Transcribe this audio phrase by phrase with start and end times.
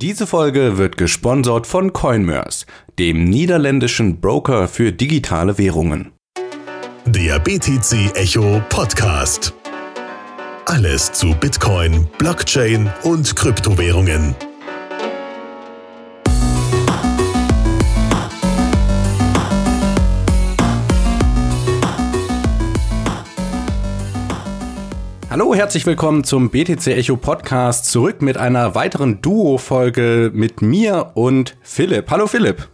[0.00, 2.66] Diese Folge wird gesponsert von Coinmers,
[3.00, 6.12] dem niederländischen Broker für digitale Währungen.
[7.04, 9.52] Der BTC Echo Podcast.
[10.66, 14.36] Alles zu Bitcoin, Blockchain und Kryptowährungen.
[25.38, 27.84] Hallo, herzlich willkommen zum BTC Echo Podcast.
[27.86, 32.10] Zurück mit einer weiteren Duo-Folge mit mir und Philipp.
[32.10, 32.68] Hallo Philipp.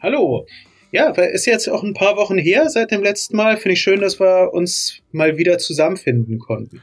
[0.00, 0.46] Hallo.
[0.92, 3.58] Ja, ist jetzt auch ein paar Wochen her seit dem letzten Mal.
[3.58, 6.80] Finde ich schön, dass wir uns mal wieder zusammenfinden konnten.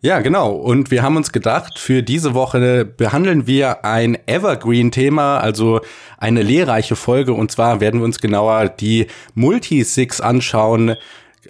[0.00, 0.50] Ja, genau.
[0.50, 5.82] Und wir haben uns gedacht, für diese Woche behandeln wir ein Evergreen-Thema, also
[6.18, 7.32] eine lehrreiche Folge.
[7.32, 10.96] Und zwar werden wir uns genauer die Multisigs anschauen,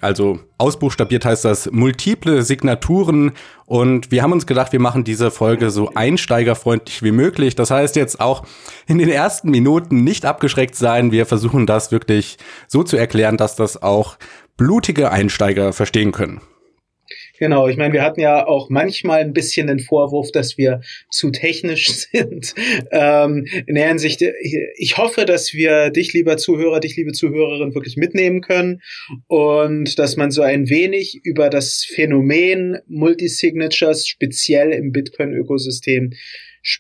[0.03, 3.33] also ausbuchstabiert heißt das multiple Signaturen
[3.67, 7.55] und wir haben uns gedacht, wir machen diese Folge so einsteigerfreundlich wie möglich.
[7.55, 8.45] Das heißt jetzt auch
[8.87, 11.13] in den ersten Minuten nicht abgeschreckt sein.
[11.13, 14.17] Wir versuchen das wirklich so zu erklären, dass das auch
[14.57, 16.41] blutige Einsteiger verstehen können.
[17.43, 21.33] Genau, ich meine, wir hatten ja auch manchmal ein bisschen den Vorwurf, dass wir zu
[21.33, 22.55] technisch sind.
[22.93, 24.23] Ähm, in der Hinsicht,
[24.77, 28.81] ich hoffe, dass wir dich, lieber Zuhörer, dich, liebe Zuhörerin, wirklich mitnehmen können
[29.27, 36.13] und dass man so ein wenig über das Phänomen Multisignatures speziell im Bitcoin-Ökosystem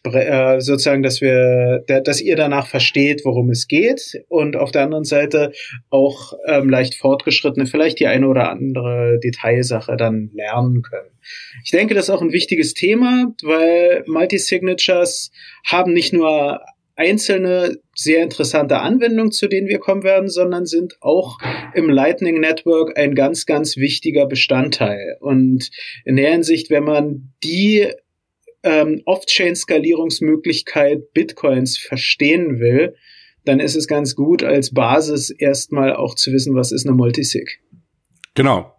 [0.05, 5.05] äh, sozusagen, dass wir, dass ihr danach versteht, worum es geht und auf der anderen
[5.05, 5.53] Seite
[5.91, 11.11] auch ähm, leicht fortgeschrittene vielleicht die eine oder andere Detailsache dann lernen können.
[11.65, 15.31] Ich denke, das ist auch ein wichtiges Thema, weil Multisignatures
[15.65, 16.61] haben nicht nur
[16.95, 21.39] einzelne sehr interessante Anwendungen, zu denen wir kommen werden, sondern sind auch
[21.75, 25.17] im Lightning Network ein ganz, ganz wichtiger Bestandteil.
[25.21, 25.71] Und
[26.05, 27.89] in der Hinsicht, wenn man die
[28.63, 32.95] ähm, Off-Chain-Skalierungsmöglichkeit Bitcoins verstehen will,
[33.45, 37.61] dann ist es ganz gut, als Basis erstmal auch zu wissen, was ist eine Multisig.
[38.35, 38.75] Genau.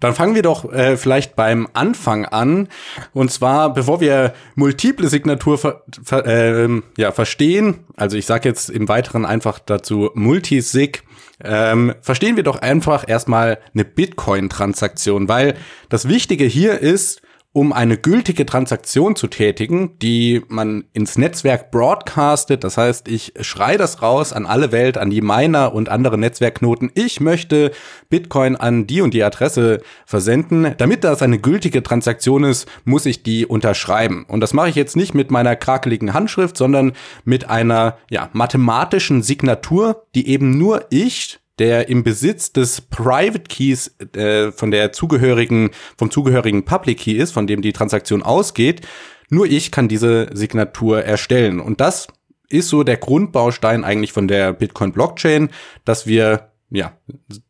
[0.00, 2.68] Dann fangen wir doch äh, vielleicht beim Anfang an.
[3.14, 6.68] Und zwar, bevor wir multiple Signatur ver ver äh,
[6.98, 11.04] ja, verstehen, also ich sage jetzt im Weiteren einfach dazu Multisig,
[11.42, 15.54] ähm, verstehen wir doch einfach erstmal eine Bitcoin-Transaktion, weil
[15.88, 17.22] das Wichtige hier ist,
[17.54, 22.64] um eine gültige Transaktion zu tätigen, die man ins Netzwerk broadcastet.
[22.64, 26.90] Das heißt, ich schreie das raus an alle Welt, an die Miner und andere Netzwerkknoten.
[26.94, 27.70] Ich möchte
[28.10, 30.74] Bitcoin an die und die Adresse versenden.
[30.78, 34.26] Damit das eine gültige Transaktion ist, muss ich die unterschreiben.
[34.26, 36.92] Und das mache ich jetzt nicht mit meiner krakeligen Handschrift, sondern
[37.24, 43.94] mit einer ja, mathematischen Signatur, die eben nur ich der im Besitz des Private Keys
[44.14, 48.82] äh, von der zugehörigen, vom zugehörigen Public Key ist, von dem die Transaktion ausgeht.
[49.30, 51.60] Nur ich kann diese Signatur erstellen.
[51.60, 52.08] Und das
[52.48, 55.50] ist so der Grundbaustein eigentlich von der Bitcoin Blockchain,
[55.84, 56.92] dass wir ja,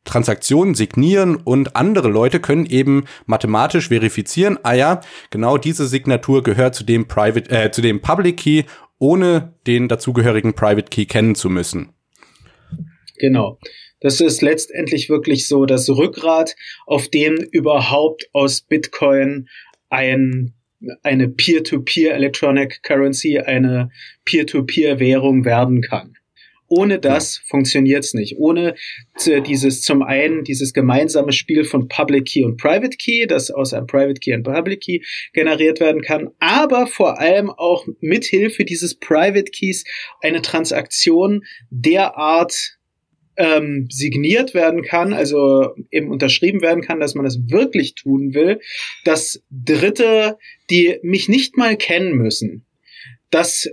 [0.05, 5.01] Transaktionen signieren und andere Leute können eben mathematisch verifizieren, ah ja,
[5.31, 8.65] genau diese Signatur gehört zu dem Private, äh, zu dem Public Key,
[8.99, 11.91] ohne den dazugehörigen Private Key kennen zu müssen.
[13.19, 13.59] Genau.
[14.01, 19.49] Das ist letztendlich wirklich so das Rückgrat, auf dem überhaupt aus Bitcoin
[19.89, 20.55] ein
[21.03, 23.91] eine Peer-to-Peer -Peer Electronic Currency, eine
[24.27, 26.19] Peer-to-Peer-Währung werden kann.
[26.67, 28.39] Ohne das funktioniert's nicht.
[28.39, 28.75] Ohne
[29.47, 33.87] dieses zum einen dieses gemeinsame Spiel von Public Key und Private Key, das aus einem
[33.87, 35.01] Private Key und Public Key
[35.35, 39.85] generiert werden kann, aber vor allem auch mithilfe dieses Private Keys
[40.23, 42.74] eine Transaktion derart
[43.37, 48.61] ähm, signiert werden kann, also eben unterschrieben werden kann, dass man das wirklich tun will,
[49.05, 50.39] dass Dritte,
[50.71, 52.65] die mich nicht mal kennen müssen,
[53.31, 53.69] das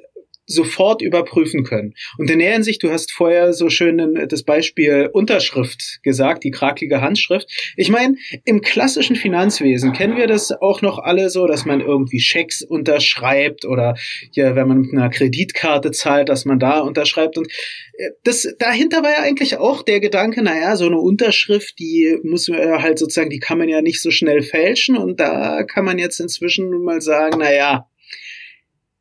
[0.52, 1.94] sofort überprüfen können.
[2.18, 7.02] Und in der Hinsicht, du hast vorher so schön das Beispiel Unterschrift gesagt, die kraklige
[7.02, 7.50] Handschrift.
[7.78, 12.20] Ich meine, im klassischen Finanzwesen kennen wir das auch noch alle so, dass man irgendwie
[12.20, 13.96] Schecks unterschreibt oder
[14.34, 17.38] ja, wenn man mit einer Kreditkarte zahlt, dass man da unterschreibt.
[17.38, 17.48] Und
[17.94, 22.48] äh, das dahinter war ja eigentlich auch der Gedanke, naja, so eine Unterschrift, die muss
[22.48, 24.98] man ja halt sozusagen, die kann man ja nicht so schnell fälschen.
[24.98, 27.88] Und da kann man jetzt inzwischen mal sagen, naja,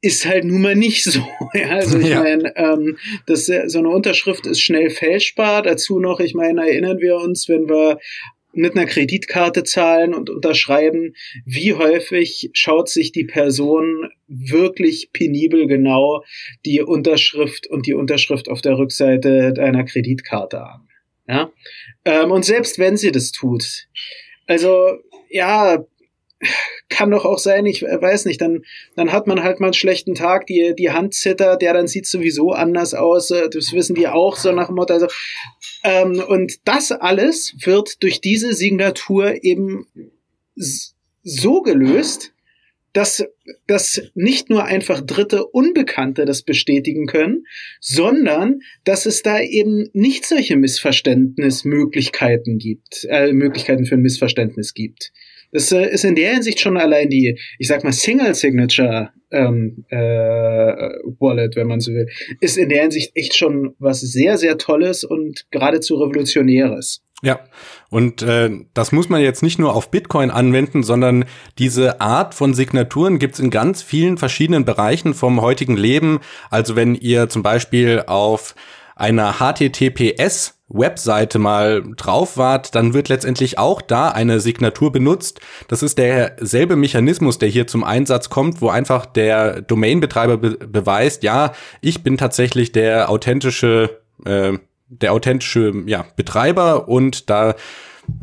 [0.03, 1.21] ist halt nun mal nicht so.
[1.55, 2.23] Ja, also ich ja.
[2.23, 5.63] meine, ähm, das, so eine Unterschrift ist schnell fälschbar.
[5.63, 7.99] Dazu noch, ich meine, erinnern wir uns, wenn wir
[8.53, 11.15] mit einer Kreditkarte zahlen und unterschreiben,
[11.45, 16.25] wie häufig schaut sich die Person wirklich penibel genau
[16.65, 20.89] die Unterschrift und die Unterschrift auf der Rückseite deiner Kreditkarte an.
[21.29, 21.53] Ja?
[22.05, 23.87] Ähm, und selbst wenn sie das tut,
[24.47, 24.99] also
[25.29, 25.85] ja,
[26.91, 28.65] kann doch auch sein, ich weiß nicht, dann,
[28.97, 32.07] dann hat man halt mal einen schlechten Tag, die, die Hand zittert, der dann sieht
[32.07, 34.93] sowieso anders aus, äh, das wissen die auch so nach dem Motto.
[34.93, 35.07] Also,
[35.85, 39.87] ähm, und das alles wird durch diese Signatur eben
[41.23, 42.33] so gelöst,
[42.93, 43.25] dass,
[43.69, 47.45] dass nicht nur einfach Dritte Unbekannte das bestätigen können,
[47.81, 55.13] sondern dass es da eben nicht solche Missverständnismöglichkeiten gibt, äh, Möglichkeiten für ein Missverständnis gibt.
[55.53, 59.85] Das äh, ist in der Hinsicht schon allein die, ich sag mal, Single Signature ähm,
[59.89, 62.09] äh, Wallet, wenn man so will,
[62.41, 67.03] ist in der Hinsicht echt schon was sehr, sehr Tolles und geradezu Revolutionäres.
[67.23, 67.41] Ja,
[67.91, 71.27] und äh, das muss man jetzt nicht nur auf Bitcoin anwenden, sondern
[71.59, 76.21] diese Art von Signaturen gibt's in ganz vielen verschiedenen Bereichen vom heutigen Leben.
[76.49, 78.55] Also wenn ihr zum Beispiel auf
[78.97, 85.41] einer HTTPS Webseite mal drauf wart, dann wird letztendlich auch da eine Signatur benutzt.
[85.69, 91.23] Das ist derselbe Mechanismus, der hier zum Einsatz kommt, wo einfach der Domainbetreiber be beweist,
[91.23, 94.53] ja, ich bin tatsächlich der authentische, äh,
[94.89, 97.55] der authentische ja, Betreiber und da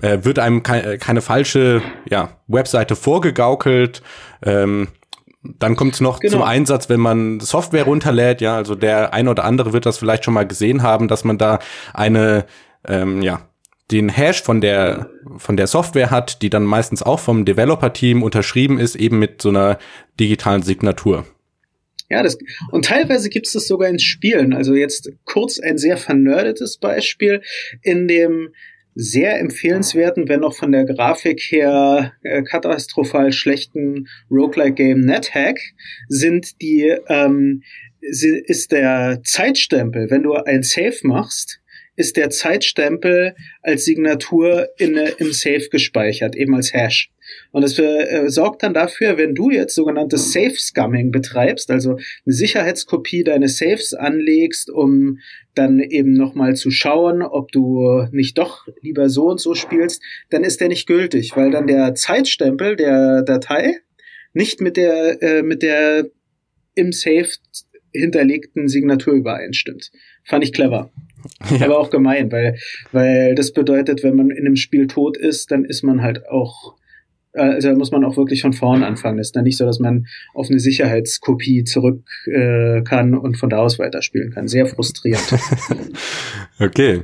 [0.02, 4.02] äh, wird einem ke keine falsche ja, Webseite vorgegaukelt.
[4.46, 4.88] Ähm,
[5.60, 6.34] dann kommt es noch genau.
[6.34, 8.42] zum Einsatz, wenn man Software runterlädt.
[8.42, 11.38] Ja, also der ein oder andere wird das vielleicht schon mal gesehen haben, dass man
[11.38, 11.60] da
[11.94, 12.46] eine,
[12.88, 13.50] ähm, ja,
[13.92, 18.80] den Hash von der von der Software hat, die dann meistens auch vom Developer-Team unterschrieben
[18.80, 19.78] ist, eben mit so einer
[20.20, 21.26] digitalen Signatur.
[22.10, 22.38] Ja, das,
[22.72, 24.54] und teilweise gibt es das sogar in Spielen.
[24.54, 27.42] Also jetzt kurz ein sehr vernördetes Beispiel.
[27.82, 28.54] In dem
[29.00, 35.60] sehr empfehlenswerten, wenn auch von der Grafik her äh, katastrophal schlechten Roguelike-Game NetHack
[36.08, 37.62] sind die, ähm,
[38.02, 41.62] ist der Zeitstempel, wenn du ein Save machst,
[41.98, 47.10] ist der Zeitstempel als Signatur in, im Safe gespeichert, eben als Hash.
[47.52, 52.34] Und das äh, sorgt dann dafür, wenn du jetzt sogenanntes Safe Scumming betreibst, also eine
[52.34, 55.20] Sicherheitskopie deines Safes anlegst, um
[55.56, 60.44] dann eben nochmal zu schauen, ob du nicht doch lieber so und so spielst, dann
[60.44, 63.80] ist der nicht gültig, weil dann der Zeitstempel der Datei
[64.34, 66.10] nicht mit der, äh, mit der
[66.76, 67.28] im Safe
[67.92, 69.92] hinterlegten Signatur übereinstimmt.
[70.24, 70.92] Fand ich clever.
[71.58, 71.66] Ja.
[71.66, 72.58] Aber auch gemein, weil,
[72.92, 76.76] weil das bedeutet, wenn man in einem Spiel tot ist, dann ist man halt auch,
[77.34, 79.18] äh, also muss man auch wirklich von vorn anfangen.
[79.18, 83.50] Das ist dann nicht so, dass man auf eine Sicherheitskopie zurück äh, kann und von
[83.50, 84.48] da aus weiterspielen kann.
[84.48, 85.36] Sehr frustrierend.
[86.60, 87.04] okay.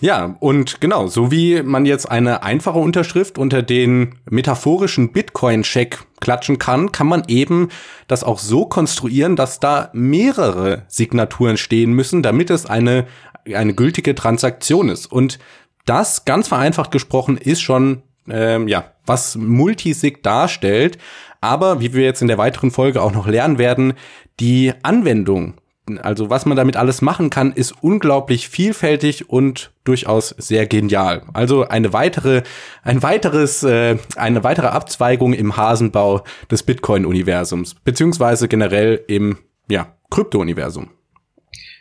[0.00, 6.58] Ja, und genau, so wie man jetzt eine einfache Unterschrift unter den metaphorischen Bitcoin-Check klatschen
[6.58, 7.68] kann, kann man eben
[8.06, 13.06] das auch so konstruieren, dass da mehrere Signaturen stehen müssen, damit es eine,
[13.54, 15.10] eine gültige Transaktion ist.
[15.10, 15.38] Und
[15.86, 20.98] das, ganz vereinfacht gesprochen, ist schon, ähm, ja, was Multisig darstellt.
[21.40, 23.94] Aber, wie wir jetzt in der weiteren Folge auch noch lernen werden,
[24.40, 25.54] die Anwendung
[26.02, 31.22] also was man damit alles machen kann, ist unglaublich vielfältig und durchaus sehr genial.
[31.32, 32.42] Also eine weitere,
[32.82, 39.38] ein weiteres, äh, eine weitere Abzweigung im Hasenbau des Bitcoin-Universums, beziehungsweise generell im
[39.70, 40.90] ja, Krypto-Universum.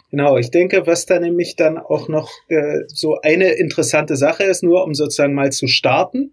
[0.09, 4.63] Genau, ich denke, was da nämlich dann auch noch äh, so eine interessante Sache ist,
[4.63, 6.31] nur um sozusagen mal zu starten,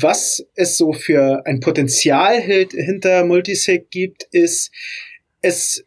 [0.00, 4.70] was es so für ein Potenzial hinter Multisig gibt, ist,
[5.42, 5.84] es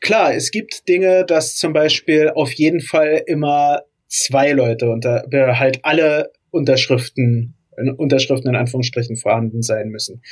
[0.00, 5.24] klar, es gibt Dinge, dass zum Beispiel auf jeden Fall immer zwei Leute unter,
[5.58, 7.54] halt alle Unterschriften,
[7.96, 10.22] Unterschriften in Anführungsstrichen vorhanden sein müssen.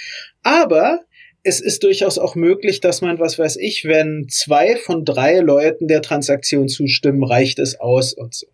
[0.42, 1.00] Aber
[1.44, 5.88] es ist durchaus auch möglich, dass man, was weiß ich, wenn zwei von drei Leuten
[5.88, 8.46] der Transaktion zustimmen, reicht es aus und so.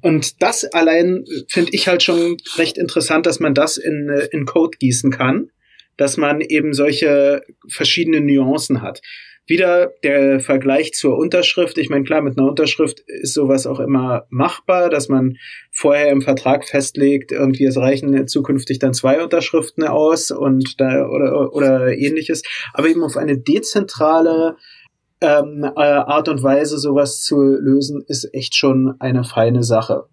[0.00, 4.78] Und das allein finde ich halt schon recht interessant, dass man das in, in Code
[4.78, 5.50] gießen kann,
[5.96, 9.00] dass man eben solche verschiedenen Nuancen hat.
[9.46, 11.78] Wieder der Vergleich zur Unterschrift.
[11.78, 15.36] Ich meine, klar, mit einer Unterschrift ist sowas auch immer machbar, dass man
[15.70, 21.54] vorher im Vertrag festlegt, irgendwie es reichen zukünftig dann zwei Unterschriften aus und da oder,
[21.54, 22.42] oder ähnliches.
[22.72, 24.56] Aber eben auf eine dezentrale
[25.20, 30.04] ähm, äh, Art und Weise sowas zu lösen, ist echt schon eine feine Sache.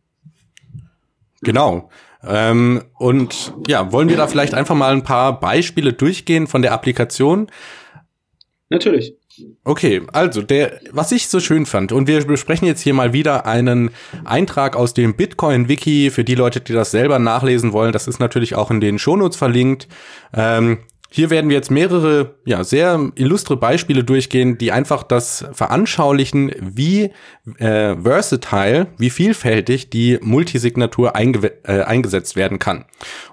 [1.42, 1.90] Genau.
[2.26, 6.72] Ähm, und ja, wollen wir da vielleicht einfach mal ein paar Beispiele durchgehen von der
[6.72, 7.52] Applikation?
[8.70, 9.16] Natürlich.
[9.64, 13.46] Okay, also der, was ich so schön fand, und wir besprechen jetzt hier mal wieder
[13.46, 13.92] einen
[14.26, 17.94] Eintrag aus dem Bitcoin-Wiki für die Leute, die das selber nachlesen wollen.
[17.94, 19.88] Das ist natürlich auch in den Shownotes verlinkt.
[20.34, 20.80] Ähm,
[21.16, 27.12] hier werden wir jetzt mehrere, ja, sehr illustre Beispiele durchgehen, die einfach das veranschaulichen, wie
[27.60, 32.86] äh, versatile, wie vielfältig die Multisignatur einge äh, eingesetzt werden kann.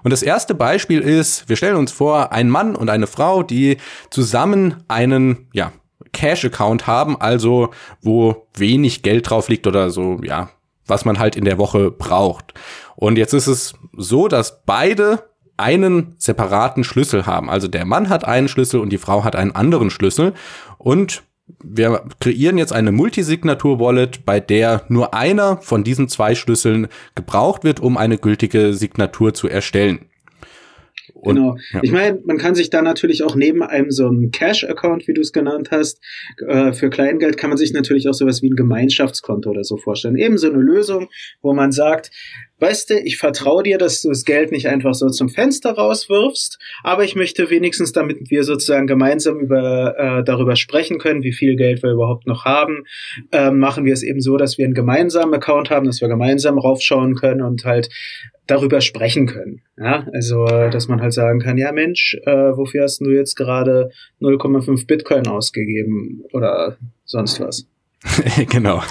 [0.03, 3.77] Und das erste Beispiel ist, wir stellen uns vor, ein Mann und eine Frau, die
[4.11, 5.73] zusammen einen, ja,
[6.13, 7.69] Cash-Account haben, also
[8.01, 10.49] wo wenig Geld drauf liegt oder so, ja,
[10.85, 12.53] was man halt in der Woche braucht.
[12.95, 15.23] Und jetzt ist es so, dass beide
[15.57, 17.49] einen separaten Schlüssel haben.
[17.49, 20.33] Also der Mann hat einen Schlüssel und die Frau hat einen anderen Schlüssel.
[20.77, 21.23] Und
[21.63, 27.79] wir kreieren jetzt eine Multisignatur-Wallet, bei der nur einer von diesen zwei Schlüsseln gebraucht wird,
[27.79, 30.05] um eine gültige Signatur zu erstellen.
[31.21, 31.55] Und, genau.
[31.71, 31.79] Ja.
[31.83, 35.21] Ich meine, man kann sich da natürlich auch neben einem so einem Cash-Account, wie du
[35.21, 36.01] es genannt hast,
[36.47, 40.15] äh, für Kleingeld kann man sich natürlich auch sowas wie ein Gemeinschaftskonto oder so vorstellen.
[40.15, 41.09] Eben so eine Lösung,
[41.41, 42.11] wo man sagt,
[42.61, 46.59] weißt du, ich vertraue dir, dass du das Geld nicht einfach so zum Fenster rauswirfst,
[46.83, 51.55] aber ich möchte wenigstens, damit wir sozusagen gemeinsam über äh, darüber sprechen können, wie viel
[51.55, 52.83] Geld wir überhaupt noch haben,
[53.31, 56.59] äh, machen wir es eben so, dass wir einen gemeinsamen Account haben, dass wir gemeinsam
[56.59, 57.89] raufschauen können und halt
[58.47, 59.61] darüber sprechen können.
[59.77, 63.89] Ja, also dass man halt sagen kann, ja Mensch, äh, wofür hast du jetzt gerade
[64.21, 67.65] 0,5 Bitcoin ausgegeben oder sonst was?
[68.49, 68.81] genau.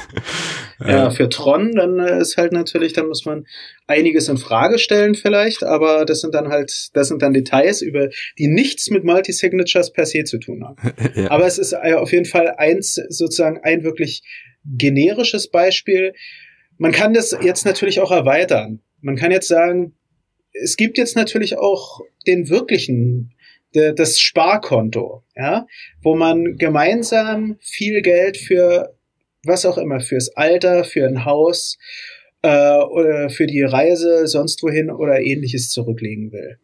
[0.86, 3.46] Ja, für Tron, dann äh, ist halt natürlich, dann muss man
[3.86, 8.08] einiges in Frage stellen vielleicht, aber das sind dann halt, das sind dann Details, über
[8.38, 10.76] die nichts mit Multisignatures per se zu tun haben.
[11.14, 11.30] ja.
[11.30, 14.22] Aber es ist äh, auf jeden Fall eins, sozusagen ein wirklich
[14.64, 16.14] generisches Beispiel.
[16.78, 18.80] Man kann das jetzt natürlich auch erweitern.
[19.00, 19.94] Man kann jetzt sagen,
[20.52, 23.34] es gibt jetzt natürlich auch den wirklichen
[23.72, 25.66] das Sparkonto, ja,
[26.02, 28.96] wo man gemeinsam viel Geld für
[29.44, 31.78] was auch immer, fürs Alter, für ein Haus
[32.42, 36.58] äh, oder für die Reise sonst wohin oder ähnliches zurücklegen will.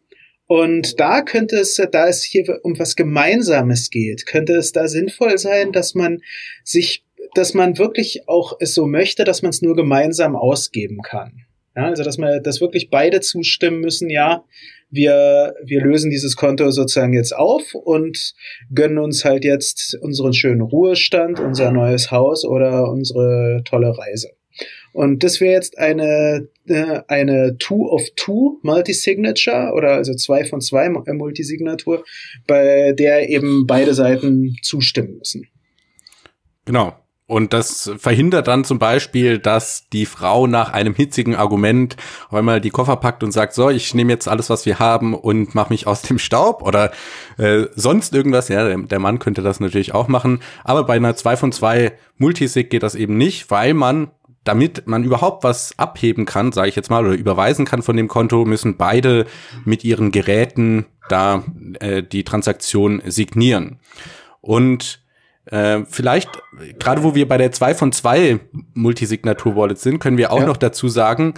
[0.47, 5.37] Und da könnte es, da es hier um was Gemeinsames geht, könnte es da sinnvoll
[5.37, 6.21] sein, dass man
[6.63, 7.03] sich,
[7.35, 11.46] dass man wirklich auch es so möchte, dass man es nur gemeinsam ausgeben kann.
[11.77, 14.43] Ja, also dass man, dass wirklich beide zustimmen müssen, ja,
[14.89, 18.33] wir, wir lösen dieses Konto sozusagen jetzt auf und
[18.73, 24.29] gönnen uns halt jetzt unseren schönen Ruhestand, unser neues Haus oder unsere tolle Reise.
[24.91, 30.61] Und das wäre jetzt eine, äh, eine Two of Two Multisignature oder also zwei von
[30.61, 32.03] zwei Multisignatur,
[32.47, 35.45] bei der eben beide Seiten zustimmen müssen.
[36.65, 36.95] Genau.
[37.27, 41.97] Und das verhindert dann zum Beispiel, dass die Frau nach einem hitzigen Argument
[42.29, 45.13] auf einmal die Koffer packt und sagt, so, ich nehme jetzt alles, was wir haben
[45.13, 46.91] und mache mich aus dem Staub oder
[47.37, 48.47] äh, sonst irgendwas.
[48.47, 50.39] Ja, der, Mann könnte das natürlich auch machen.
[50.63, 54.09] Aber bei einer 2 von 2 Multisig geht das eben nicht, weil man,
[54.45, 58.07] damit man überhaupt was abheben kann, sage ich jetzt mal, oder überweisen kann von dem
[58.07, 59.25] Konto, müssen beide
[59.65, 61.43] mit ihren Geräten da
[61.81, 63.79] äh, die Transaktion signieren.
[64.39, 65.01] Und
[65.51, 66.29] äh, vielleicht,
[66.79, 68.39] gerade wo wir bei der 2 von 2
[68.73, 70.45] Multisignatur-Wallet sind, können wir auch ja.
[70.45, 71.33] noch dazu sagen,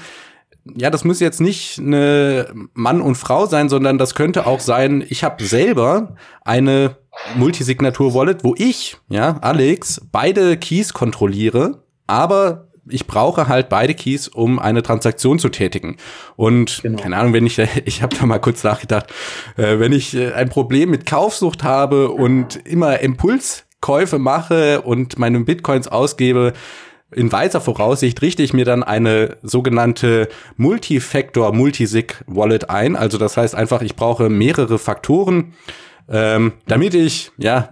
[0.76, 5.04] ja, das muss jetzt nicht eine Mann und Frau sein, sondern das könnte auch sein,
[5.08, 6.98] ich habe selber eine
[7.36, 14.58] Multisignatur-Wallet, wo ich, ja, Alex, beide Keys kontrolliere, aber ich brauche halt beide Keys, um
[14.60, 15.98] eine Transaktion zu tätigen.
[16.36, 17.02] Und genau.
[17.02, 19.14] keine Ahnung, wenn ich, ich habe da mal kurz nachgedacht,
[19.58, 25.18] äh, wenn ich äh, ein Problem mit Kaufsucht habe und immer Impuls Käufe mache und
[25.20, 26.54] meine Bitcoins ausgebe,
[27.12, 32.96] in weiser Voraussicht richte ich mir dann eine sogenannte Multifactor Multisig Wallet ein.
[32.96, 35.54] Also das heißt einfach, ich brauche mehrere Faktoren,
[36.08, 37.70] ähm, damit ich, ja,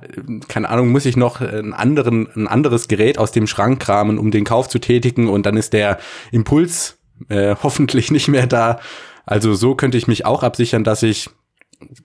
[0.48, 4.32] keine Ahnung, muss ich noch einen anderen, ein anderes Gerät aus dem Schrank kramen, um
[4.32, 6.00] den Kauf zu tätigen und dann ist der
[6.32, 6.98] Impuls
[7.30, 8.80] äh, hoffentlich nicht mehr da.
[9.26, 11.30] Also so könnte ich mich auch absichern, dass ich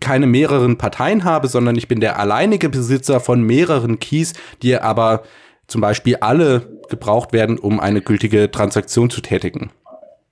[0.00, 5.22] keine mehreren Parteien habe, sondern ich bin der alleinige Besitzer von mehreren Keys, die aber
[5.66, 9.70] zum Beispiel alle gebraucht werden, um eine gültige Transaktion zu tätigen.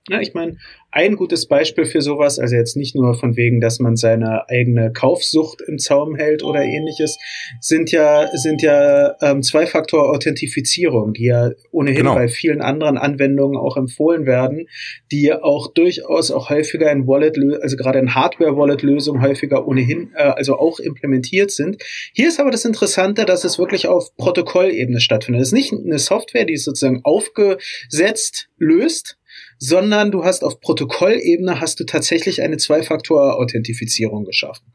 [0.09, 0.57] Ja, ich meine,
[0.89, 4.91] ein gutes Beispiel für sowas, also jetzt nicht nur von wegen, dass man seine eigene
[4.91, 7.19] Kaufsucht im Zaum hält oder ähnliches,
[7.59, 12.15] sind ja, sind ja ähm, Zwei-Faktor-Authentifizierung, die ja ohnehin genau.
[12.15, 14.65] bei vielen anderen Anwendungen auch empfohlen werden,
[15.11, 20.57] die auch durchaus auch häufiger in Wallet, also gerade in Hardware-Wallet-Lösungen häufiger ohnehin, äh, also
[20.57, 21.81] auch implementiert sind.
[22.11, 25.43] Hier ist aber das Interessante, dass es wirklich auf Protokollebene stattfindet.
[25.43, 29.17] Es ist nicht eine Software, die es sozusagen aufgesetzt löst,
[29.61, 34.73] sondern du hast auf Protokollebene hast du tatsächlich eine Zwei-Faktor-Authentifizierung geschaffen.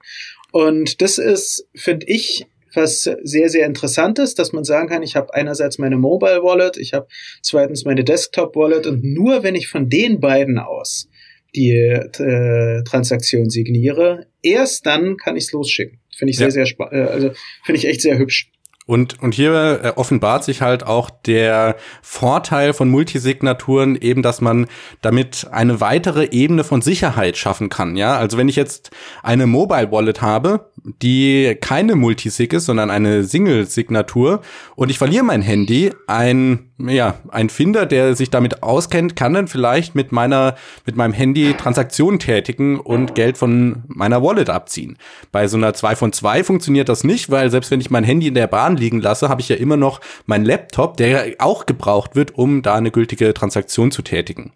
[0.52, 5.16] Und das ist, finde ich, was sehr, sehr interessant ist, dass man sagen kann, ich
[5.16, 7.08] habe einerseits meine Mobile Wallet, ich habe
[7.42, 11.08] zweitens meine Desktop Wallet und nur wenn ich von den beiden aus
[11.56, 15.98] die äh, Transaktion signiere, erst dann kann ich es losschicken.
[16.16, 16.52] Finde ich sehr, ja.
[16.52, 16.94] sehr spannend.
[16.94, 17.32] Äh, also
[17.64, 18.52] finde ich echt sehr hübsch.
[18.86, 24.66] Und, und hier äh, offenbart sich halt auch der Vorteil von Multisignaturen eben, dass man
[25.02, 27.96] damit eine weitere Ebene von Sicherheit schaffen kann.
[27.96, 28.90] Ja, also wenn ich jetzt
[29.24, 30.70] eine Mobile Wallet habe,
[31.02, 34.40] die keine Multisig ist, sondern eine Single-Signatur
[34.76, 39.48] und ich verliere mein Handy, ein, ja, ein Finder, der sich damit auskennt, kann dann
[39.48, 44.96] vielleicht mit meiner, mit meinem Handy Transaktionen tätigen und Geld von meiner Wallet abziehen.
[45.32, 48.28] Bei so einer 2 von 2 funktioniert das nicht, weil selbst wenn ich mein Handy
[48.28, 52.14] in der Bahn liegen lasse, habe ich ja immer noch meinen Laptop, der auch gebraucht
[52.14, 54.52] wird, um da eine gültige Transaktion zu tätigen.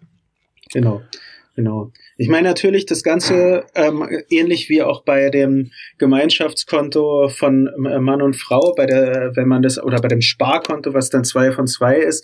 [0.71, 1.01] Genau,
[1.55, 1.91] genau.
[2.21, 8.21] Ich meine natürlich das Ganze ähm, ähnlich wie auch bei dem Gemeinschaftskonto von äh, Mann
[8.21, 11.65] und Frau, bei der, wenn man das oder bei dem Sparkonto, was dann zwei von
[11.65, 12.23] zwei ist,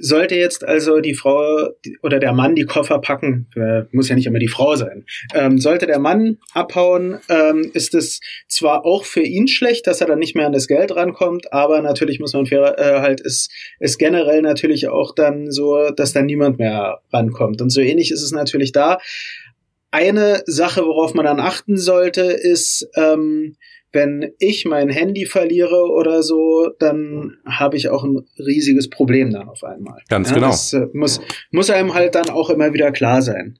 [0.00, 1.68] sollte jetzt also die Frau
[2.02, 5.58] oder der Mann die Koffer packen, äh, muss ja nicht immer die Frau sein, ähm,
[5.58, 10.18] sollte der Mann abhauen, ähm, ist es zwar auch für ihn schlecht, dass er dann
[10.18, 13.98] nicht mehr an das Geld rankommt, aber natürlich muss man fair, äh, halt, ist, ist
[13.98, 17.60] generell natürlich auch dann so, dass dann niemand mehr rankommt.
[17.62, 18.98] Und so ähnlich ist es natürlich da.
[19.90, 23.56] Eine Sache, worauf man dann achten sollte, ist, ähm,
[23.94, 29.48] wenn ich mein Handy verliere oder so, dann habe ich auch ein riesiges Problem dann
[29.48, 30.00] auf einmal.
[30.08, 30.48] Ganz ja, genau.
[30.48, 31.20] Das äh, muss,
[31.50, 33.58] muss einem halt dann auch immer wieder klar sein.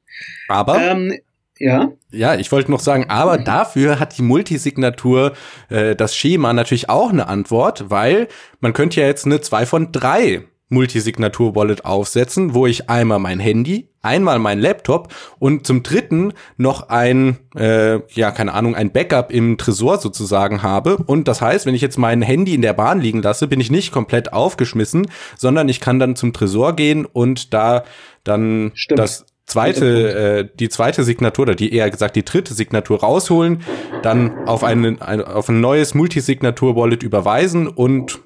[0.49, 1.15] Aber ähm,
[1.59, 1.93] ja.
[2.11, 5.35] Ja, ich wollte noch sagen, aber dafür hat die Multisignatur
[5.71, 8.29] äh, das Schema natürlich auch eine Antwort, weil
[8.61, 13.91] man könnte ja jetzt eine 2 von 3 Multisignatur-Wallet aufsetzen, wo ich einmal mein Handy,
[14.03, 19.59] einmal mein Laptop und zum dritten noch ein, äh, ja, keine Ahnung, ein Backup im
[19.59, 20.97] Tresor sozusagen habe.
[20.97, 23.71] Und das heißt, wenn ich jetzt mein Handy in der Bahn liegen lasse, bin ich
[23.71, 25.07] nicht komplett aufgeschmissen,
[25.37, 27.85] sondern ich kann dann zum Tresor gehen und da
[28.25, 28.99] dann Stimmt.
[28.99, 33.63] das zweite, äh, die zweite Signatur oder die eher gesagt die dritte Signatur rausholen,
[34.03, 38.21] dann auf, einen, ein, auf ein neues Multisignatur-Wallet überweisen und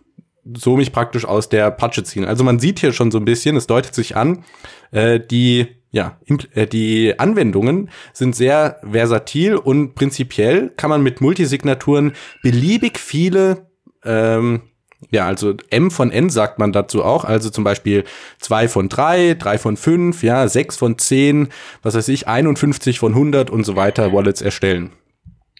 [0.57, 2.25] so mich praktisch aus der Patsche ziehen.
[2.25, 4.45] Also man sieht hier schon so ein bisschen, es deutet sich an,
[4.91, 6.19] äh, die ja,
[6.55, 12.13] äh, die Anwendungen sind sehr versatil und prinzipiell kann man mit Multisignaturen
[12.43, 13.69] beliebig viele
[14.05, 14.63] ähm,
[15.11, 18.05] ja, also M von N sagt man dazu auch, also zum Beispiel
[18.39, 21.49] zwei von drei, drei von fünf, ja, sechs von zehn,
[21.83, 24.91] was weiß ich, 51 von 100 und so weiter Wallets erstellen.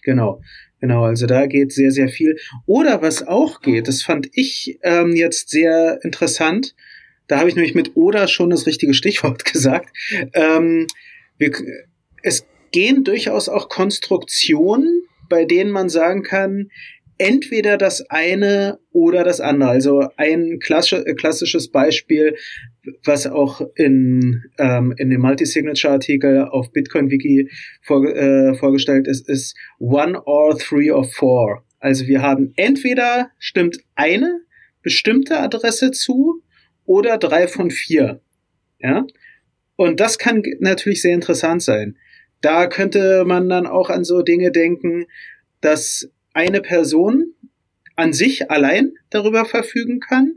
[0.03, 0.41] Genau.
[0.81, 2.37] Genau, also da geht sehr, sehr viel.
[2.65, 6.75] Oder was auch geht, das fand ich ähm, jetzt sehr interessant.
[7.27, 9.89] Da habe ich nämlich mit oder schon das richtige Stichwort gesagt.
[10.33, 10.87] Ähm,
[11.37, 11.51] wir,
[12.23, 16.69] es gehen durchaus auch Konstruktionen, bei denen man sagen kann,
[17.19, 19.69] entweder das eine oder das andere.
[19.69, 22.35] Also ein klassisches Beispiel,
[23.03, 27.51] was auch in, ähm, in dem Multi-Signature-Artikel auf Bitcoin-Wiki
[27.83, 31.63] vor, äh, vorgestellt ist, ist one or three or four.
[31.79, 34.41] Also wir haben entweder stimmt eine
[34.81, 36.41] bestimmte Adresse zu
[36.85, 38.21] oder drei von vier.
[38.79, 39.05] Ja?
[39.75, 41.97] Und das kann natürlich sehr interessant sein.
[42.41, 45.05] Da könnte man dann auch an so Dinge denken,
[45.59, 47.33] dass eine Person
[47.97, 50.35] an sich allein darüber verfügen kann.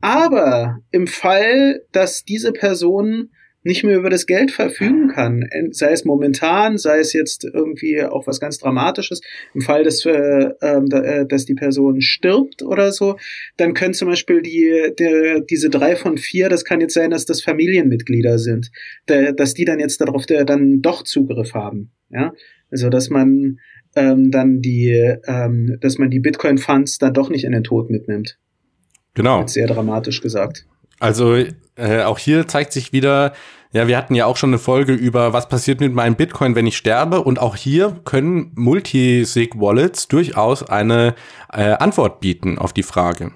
[0.00, 3.28] Aber im Fall, dass diese Person
[3.64, 8.26] nicht mehr über das Geld verfügen kann, sei es momentan, sei es jetzt irgendwie auch
[8.26, 9.20] was ganz Dramatisches,
[9.54, 13.18] im Fall, dass, äh, ähm, äh, dass die Person stirbt oder so,
[13.58, 17.24] dann können zum Beispiel die, der, diese drei von vier, das kann jetzt sein, dass
[17.24, 18.72] das Familienmitglieder sind,
[19.06, 21.92] dass die dann jetzt darauf der, dann doch Zugriff haben.
[22.10, 22.32] Ja,
[22.72, 23.58] also dass man
[23.94, 24.90] ähm, dann die,
[25.26, 28.38] ähm, dass man die Bitcoin-Funds dann doch nicht in den Tod mitnimmt.
[29.14, 29.46] Genau.
[29.46, 30.66] Sehr dramatisch gesagt.
[30.98, 31.36] Also
[31.76, 33.32] äh, auch hier zeigt sich wieder,
[33.72, 36.66] ja, wir hatten ja auch schon eine Folge über, was passiert mit meinem Bitcoin, wenn
[36.66, 37.22] ich sterbe.
[37.22, 41.14] Und auch hier können Multisig-Wallets durchaus eine
[41.52, 43.32] äh, Antwort bieten auf die Frage.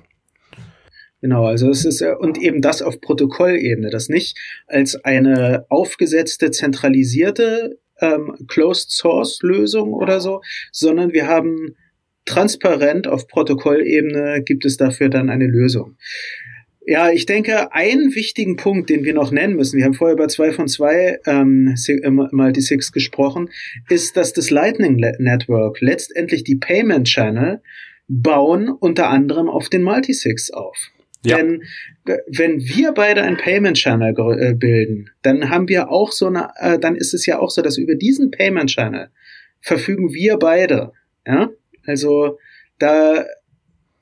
[1.22, 7.78] Genau, also es ist und eben das auf Protokollebene, das nicht als eine aufgesetzte, zentralisierte
[8.00, 10.40] ähm, Closed Source Lösung oder so,
[10.72, 11.76] sondern wir haben
[12.24, 15.96] transparent auf Protokollebene gibt es dafür dann eine Lösung.
[16.88, 20.28] Ja, ich denke, einen wichtigen Punkt, den wir noch nennen müssen, wir haben vorher über
[20.28, 23.50] zwei von zwei ähm, äh, Multisigs gesprochen,
[23.88, 27.60] ist, dass das Lightning Network letztendlich die Payment Channel
[28.06, 30.76] bauen unter anderem auf den Multisigs auf.
[31.24, 31.38] Ja.
[31.38, 31.62] Denn
[32.26, 36.78] wenn wir beide ein Payment Channel äh, bilden, dann haben wir auch so eine, äh,
[36.78, 39.10] dann ist es ja auch so, dass über diesen Payment Channel
[39.60, 40.92] verfügen wir beide.
[41.26, 41.50] Ja,
[41.86, 42.38] also
[42.78, 43.24] da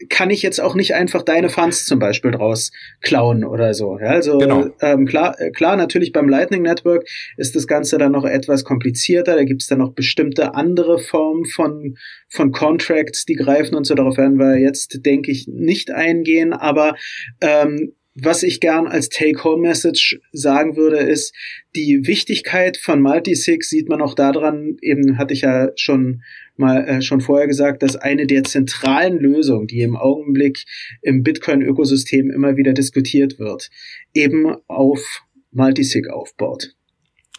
[0.09, 3.99] kann ich jetzt auch nicht einfach deine Funds zum Beispiel draus klauen oder so.
[3.99, 4.67] Ja, also genau.
[4.81, 9.37] ähm, klar, äh, klar, natürlich beim Lightning Network ist das Ganze dann noch etwas komplizierter.
[9.37, 11.97] Da gibt's dann noch bestimmte andere Formen von,
[12.29, 13.95] von Contracts, die greifen und so.
[13.95, 16.53] Darauf werden wir jetzt, denke ich, nicht eingehen.
[16.53, 16.95] Aber
[17.41, 21.35] ähm, was ich gern als Take-Home-Message sagen würde, ist,
[21.75, 26.23] die Wichtigkeit von Multisig sieht man auch daran, eben hatte ich ja schon
[26.57, 30.65] mal äh, schon vorher gesagt, dass eine der zentralen Lösungen, die im Augenblick
[31.03, 33.71] im Bitcoin-Ökosystem immer wieder diskutiert wird,
[34.13, 36.75] eben auf Multisig aufbaut.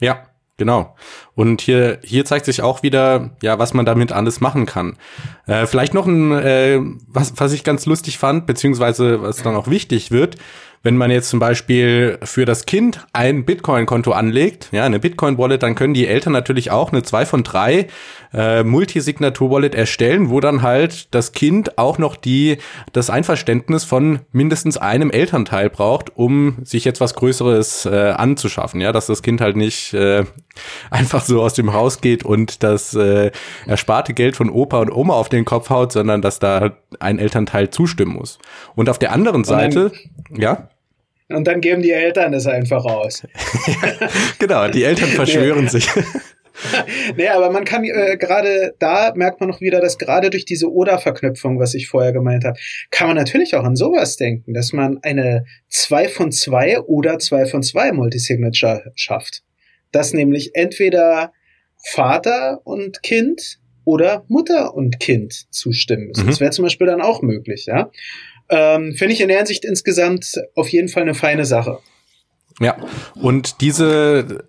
[0.01, 0.95] Ja, Genau.
[1.33, 4.97] Und hier, hier zeigt sich auch wieder, ja, was man damit alles machen kann.
[5.47, 9.69] Äh, vielleicht noch ein, äh, was, was ich ganz lustig fand, beziehungsweise was dann auch
[9.69, 10.37] wichtig wird,
[10.85, 15.73] wenn man jetzt zum Beispiel für das Kind ein Bitcoin-Konto anlegt, ja, eine Bitcoin-Wallet, dann
[15.73, 17.87] können die Eltern natürlich auch eine 2 von 3
[18.36, 22.58] äh, Multisignatur-Wallet erstellen, wo dann halt das Kind auch noch die,
[22.91, 28.91] das Einverständnis von mindestens einem Elternteil braucht, um sich jetzt was Größeres äh, anzuschaffen, ja,
[28.91, 30.26] dass das Kind halt nicht äh,
[30.91, 33.32] einfach so aus dem Haus geht und das äh,
[33.67, 37.69] ersparte Geld von Opa und Oma auf den Kopf haut, sondern dass da ein Elternteil
[37.69, 38.39] zustimmen muss.
[38.76, 39.91] Und auf der anderen Seite,
[40.30, 40.69] ja.
[41.30, 43.24] Und dann geben die Eltern es einfach aus.
[44.39, 45.89] genau, die Eltern verschwören sich.
[47.17, 50.71] nee, aber man kann äh, gerade da merkt man noch wieder, dass gerade durch diese
[50.71, 52.57] Oder-Verknüpfung, was ich vorher gemeint habe,
[52.91, 57.45] kann man natürlich auch an sowas denken, dass man eine 2 von 2 oder 2
[57.47, 59.43] von 2 Multisignature schafft.
[59.91, 61.31] Dass nämlich entweder
[61.77, 66.25] Vater und Kind oder Mutter und Kind zustimmen müssen.
[66.25, 66.29] Mhm.
[66.29, 67.91] Das wäre zum Beispiel dann auch möglich, ja.
[68.49, 71.79] Ähm, Finde ich in der Hinsicht insgesamt auf jeden Fall eine feine Sache.
[72.59, 72.77] Ja,
[73.15, 74.45] und diese,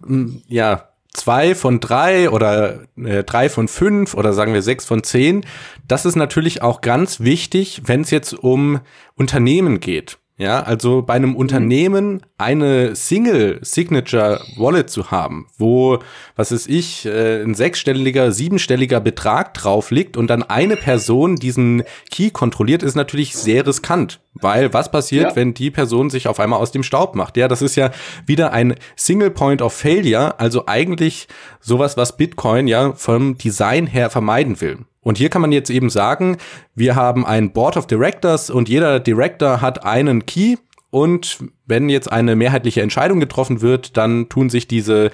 [0.49, 5.45] ja, zwei von drei oder äh, drei von fünf oder sagen wir sechs von zehn,
[5.89, 8.81] das ist natürlich auch ganz wichtig, wenn es jetzt um
[9.15, 10.19] Unternehmen geht.
[10.39, 11.37] Ja, also bei einem mhm.
[11.37, 16.01] Unternehmen eine Single Signature Wallet zu haben, wo,
[16.35, 21.85] was ist ich, äh, ein sechsstelliger, siebenstelliger Betrag drauf liegt und dann eine Person diesen
[22.11, 24.21] Key kontrolliert, ist natürlich sehr riskant.
[24.35, 25.37] Weil was passiert, ja.
[25.37, 27.39] wenn die Person sich auf einmal aus dem Staub macht?
[27.39, 27.91] Ja, das ist ja
[28.27, 31.29] wieder ein Single Point of Failure, also eigentlich
[31.61, 34.81] sowas, was Bitcoin ja vom Design her vermeiden will.
[35.07, 36.37] Und hier kann man jetzt eben sagen,
[36.75, 40.57] wir haben ein Board of Directors und jeder Director hat einen Key.
[40.91, 45.13] Und wenn jetzt eine mehrheitliche Entscheidung getroffen wird, dann tun sich diese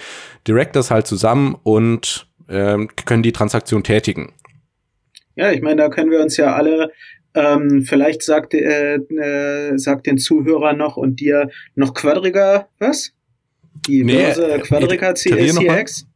[0.48, 4.32] Directors halt zusammen und äh, können die Transaktion tätigen.
[5.36, 6.90] Ja, ich meine, da können wir uns ja alle
[7.34, 13.12] ähm, vielleicht sagt, äh, äh, sagt den Zuhörern noch und dir noch Quadriga was?
[13.86, 16.06] Die nee, Börse Quadriga CSCX?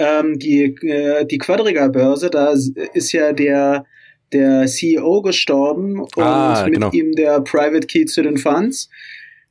[0.00, 2.54] Ähm, die, äh, die Quadriga-Börse, da
[2.94, 3.84] ist ja der,
[4.32, 6.90] der CEO gestorben und ah, mit genau.
[6.90, 8.88] ihm der Private Key zu den Funds.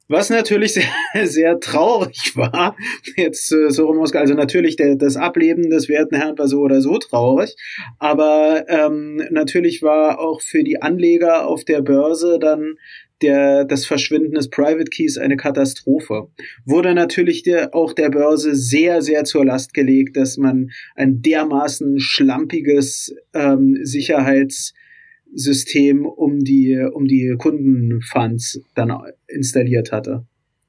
[0.07, 0.73] Was natürlich
[1.13, 2.75] sehr, sehr traurig war,
[3.15, 6.81] jetzt äh, so rum Also natürlich der, das Ableben des werten Herrn war so oder
[6.81, 7.55] so traurig,
[7.99, 12.75] aber ähm, natürlich war auch für die Anleger auf der Börse dann
[13.21, 16.27] der, das Verschwinden des Private Keys eine Katastrophe.
[16.65, 21.99] Wurde natürlich der, auch der Börse sehr, sehr zur Last gelegt, dass man ein dermaßen
[21.99, 28.91] schlampiges ähm, Sicherheitssystem um die, um die Kundenfunds dann
[29.27, 30.25] installiert hatte.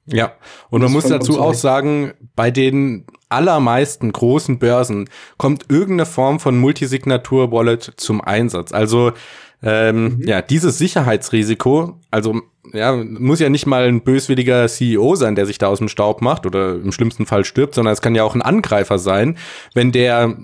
[0.07, 0.33] Ja,
[0.69, 6.59] und man muss dazu auch sagen, bei den allermeisten großen Börsen kommt irgendeine Form von
[6.59, 8.73] Multisignatur-Wallet zum Einsatz.
[8.73, 9.13] Also
[9.63, 10.27] ähm, mhm.
[10.27, 12.41] Ja, dieses Sicherheitsrisiko, also
[12.73, 16.21] ja, muss ja nicht mal ein böswilliger CEO sein, der sich da aus dem Staub
[16.21, 19.37] macht oder im schlimmsten Fall stirbt, sondern es kann ja auch ein Angreifer sein.
[19.73, 20.37] Wenn der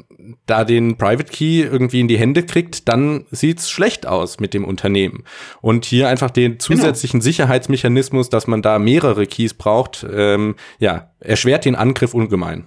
[0.45, 4.65] da den Private Key irgendwie in die Hände kriegt, dann sieht's schlecht aus mit dem
[4.65, 5.23] Unternehmen.
[5.61, 6.63] Und hier einfach den genau.
[6.63, 7.29] zusätzlichen genau.
[7.29, 12.65] Sicherheitsmechanismus, dass man da mehrere Keys braucht, ähm, ja, erschwert den Angriff ungemein.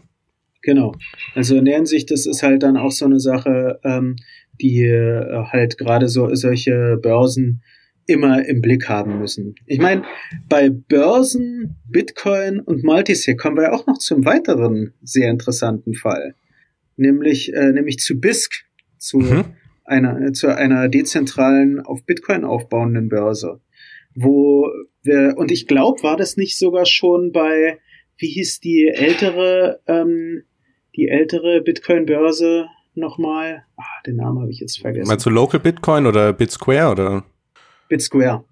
[0.62, 0.94] Genau.
[1.34, 4.16] Also in der Hinsicht, das ist halt dann auch so eine Sache, ähm,
[4.60, 7.62] die äh, halt gerade so solche Börsen
[8.06, 9.54] immer im Blick haben müssen.
[9.66, 10.02] Ich meine,
[10.48, 16.34] bei Börsen, Bitcoin und Multisig kommen wir ja auch noch zum weiteren sehr interessanten Fall,
[16.96, 18.64] nämlich äh, nämlich zu BISC,
[18.98, 19.44] zu mhm.
[19.84, 23.60] einer zu einer dezentralen auf Bitcoin aufbauenden Börse,
[24.14, 24.68] wo
[25.02, 27.78] wir und ich glaube, war das nicht sogar schon bei
[28.18, 30.42] wie hieß die ältere ähm,
[30.96, 32.66] die ältere Bitcoin-Börse
[33.00, 33.64] nochmal?
[33.76, 35.08] Ah, den Namen habe ich jetzt vergessen.
[35.08, 37.24] Meinst du Local Bitcoin oder BitSquare oder?
[37.88, 38.44] BitSquare.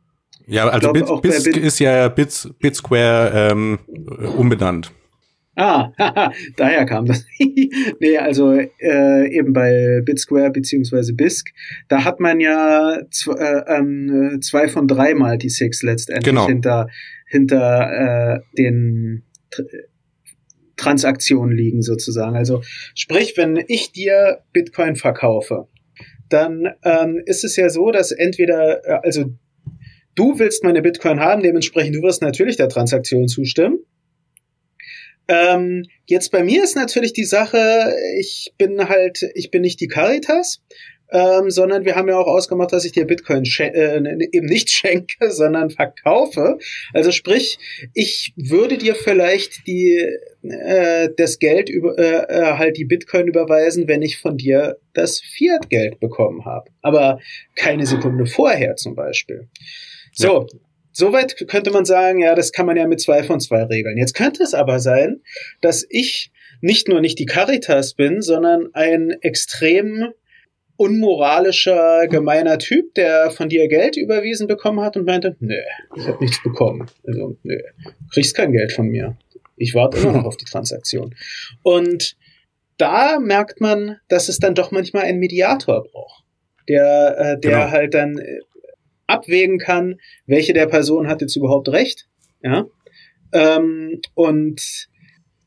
[0.46, 3.78] Ja, also Bit, Bit ist ja Bits, BitSquare ähm,
[4.37, 4.90] umbenannt.
[5.56, 5.90] Ah,
[6.56, 7.26] daher kam das.
[8.00, 11.48] nee, also äh, eben bei BitSquare beziehungsweise BISC,
[11.88, 16.46] da hat man ja zwei, äh, ähm, zwei von drei Multisigs letztendlich Genau.
[16.46, 16.87] hinter,
[17.26, 19.24] hinter äh, den
[20.78, 22.36] Transaktionen liegen sozusagen.
[22.36, 22.62] Also
[22.94, 25.68] sprich, wenn ich dir Bitcoin verkaufe,
[26.30, 29.26] dann ähm, ist es ja so, dass entweder, äh, also
[30.14, 33.78] du willst meine Bitcoin haben, dementsprechend du wirst natürlich der Transaktion zustimmen.
[35.28, 39.88] Ähm, jetzt bei mir ist natürlich die Sache, ich bin halt, ich bin nicht die
[39.88, 40.62] Caritas,
[41.10, 43.96] ähm, sondern wir haben ja auch ausgemacht, dass ich dir Bitcoin äh,
[44.32, 46.58] eben nicht schenke, sondern verkaufe.
[46.92, 47.58] Also sprich,
[47.94, 50.06] ich würde dir vielleicht die
[50.42, 55.20] äh, das Geld über äh, äh, halt die Bitcoin überweisen, wenn ich von dir das
[55.20, 57.20] Fiat-Geld bekommen habe, aber
[57.54, 59.48] keine Sekunde vorher zum Beispiel.
[60.12, 60.46] So,
[60.90, 63.96] Soweit könnte man sagen, ja, das kann man ja mit zwei von zwei regeln.
[63.96, 65.20] Jetzt könnte es aber sein,
[65.60, 70.08] dass ich nicht nur nicht die Caritas bin, sondern ein extrem
[70.78, 75.58] unmoralischer, gemeiner Typ, der von dir Geld überwiesen bekommen hat und meinte, nö,
[75.96, 76.86] ich habe nichts bekommen.
[77.04, 77.58] Also, nö,
[78.12, 79.18] kriegst kein Geld von mir.
[79.56, 81.16] Ich warte immer noch auf die Transaktion.
[81.62, 82.16] Und
[82.76, 86.24] da merkt man, dass es dann doch manchmal einen Mediator braucht,
[86.68, 87.70] der, äh, der Genau.
[87.70, 88.38] halt dann äh,
[89.08, 92.06] abwägen kann, welche der Personen hat jetzt überhaupt recht,
[92.40, 92.66] ja.
[93.32, 94.88] Ähm, und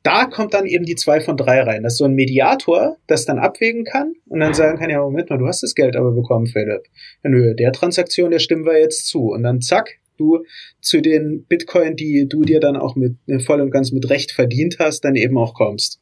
[0.04, 1.84] da kommt dann eben die zwei von drei rein.
[1.84, 5.30] Das ist so ein Mediator, das dann abwägen kann und dann sagen kann, ja, Moment
[5.30, 6.84] mal, du hast das Geld aber bekommen, Philipp.
[7.24, 9.30] Nö, der Transaktion, der stimmen wir jetzt zu.
[9.32, 10.44] Und dann zack, du
[10.82, 14.32] zu den Bitcoin, die du dir dann auch mit äh, voll und ganz mit Recht
[14.32, 16.00] verdient hast, dann eben auch kommst.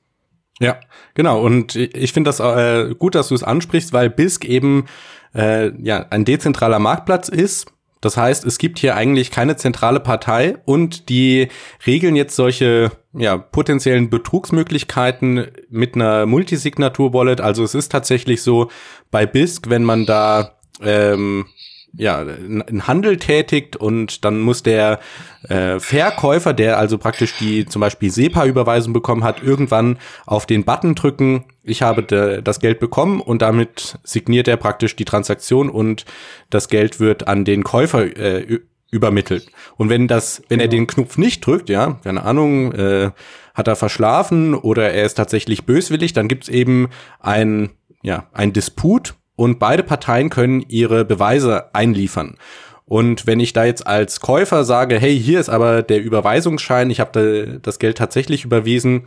[0.59, 0.79] Ja,
[1.13, 1.41] genau.
[1.41, 4.85] Und ich finde das äh, gut, dass du es ansprichst, weil BISC eben
[5.33, 7.67] äh, ja ein dezentraler Marktplatz ist.
[8.01, 11.49] Das heißt, es gibt hier eigentlich keine zentrale Partei und die
[11.85, 17.41] regeln jetzt solche ja, potenziellen Betrugsmöglichkeiten mit einer Multisignatur-Wallet.
[17.41, 18.69] Also es ist tatsächlich so
[19.12, 21.45] bei BISC, wenn man da ähm,
[21.93, 24.99] ja, einen Handel tätigt und dann muss der
[25.47, 30.95] äh, Verkäufer, der also praktisch die zum Beispiel SEPA-Überweisung bekommen hat, irgendwann auf den Button
[30.95, 36.06] drücken, ich habe de, das Geld bekommen und damit signiert er praktisch die Transaktion und
[36.49, 38.60] das Geld wird an den Käufer äh,
[38.91, 39.52] übermittelt.
[39.78, 40.80] Und wenn das, wenn er Genau.
[40.82, 43.12] den Knopf nicht drückt, ja, keine Ahnung, äh,
[43.54, 47.71] hat er verschlafen oder er ist tatsächlich böswillig, dann gibt's eben ein,
[48.02, 52.36] ja, ein Disput und beide Parteien können ihre Beweise einliefern.
[52.84, 56.99] Und wenn ich da jetzt als Käufer sage, hey, hier ist aber der Überweisungsschein, ich
[56.99, 59.04] habe da das Geld tatsächlich überwiesen,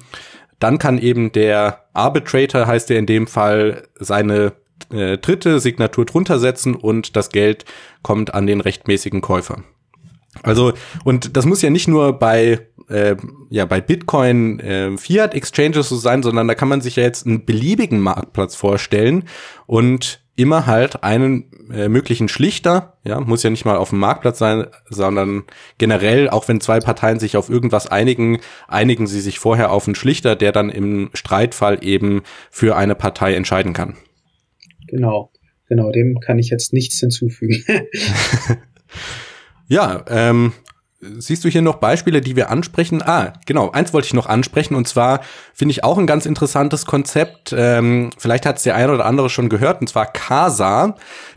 [0.58, 4.54] dann kann eben der Arbitrator, heißt der in dem Fall, seine
[4.90, 7.66] äh, dritte Signatur drunter setzen und das Geld
[8.02, 9.62] kommt an den rechtmäßigen Käufer.
[10.42, 10.72] Also,
[11.04, 13.16] und das muss ja nicht nur bei, äh,
[13.50, 17.26] ja, bei Bitcoin äh, Fiat Exchanges so sein, sondern da kann man sich ja jetzt
[17.26, 19.24] einen beliebigen Marktplatz vorstellen
[19.66, 24.38] und immer halt einen äh, möglichen Schlichter, ja, muss ja nicht mal auf dem Marktplatz
[24.38, 25.44] sein, sondern
[25.78, 29.94] generell, auch wenn zwei Parteien sich auf irgendwas einigen, einigen sie sich vorher auf einen
[29.94, 33.96] Schlichter, der dann im Streitfall eben für eine Partei entscheiden kann.
[34.88, 35.30] Genau.
[35.68, 37.64] Genau, dem kann ich jetzt nichts hinzufügen.
[39.72, 40.52] Ja, ähm,
[41.02, 43.02] siehst du hier noch Beispiele, die wir ansprechen?
[43.02, 45.20] Ah, genau, eins wollte ich noch ansprechen und zwar
[45.52, 47.52] finde ich auch ein ganz interessantes Konzept.
[47.56, 50.94] Ähm, vielleicht hat es der eine oder andere schon gehört und zwar Casa.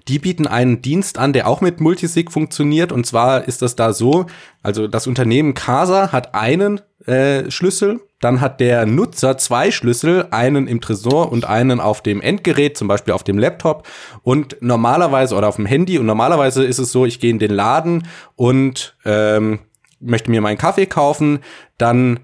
[0.08, 3.92] Die bieten einen Dienst an, der auch mit Multisig funktioniert und zwar ist das da
[3.92, 4.28] so,
[4.62, 10.66] also das Unternehmen Casa hat einen äh, Schlüssel, dann hat der Nutzer zwei Schlüssel, einen
[10.66, 13.88] im Tresor und einen auf dem Endgerät, zum Beispiel auf dem Laptop.
[14.24, 16.00] Und normalerweise oder auf dem Handy.
[16.00, 19.60] Und normalerweise ist es so, ich gehe in den Laden und ähm,
[20.00, 21.38] möchte mir meinen Kaffee kaufen,
[21.78, 22.22] dann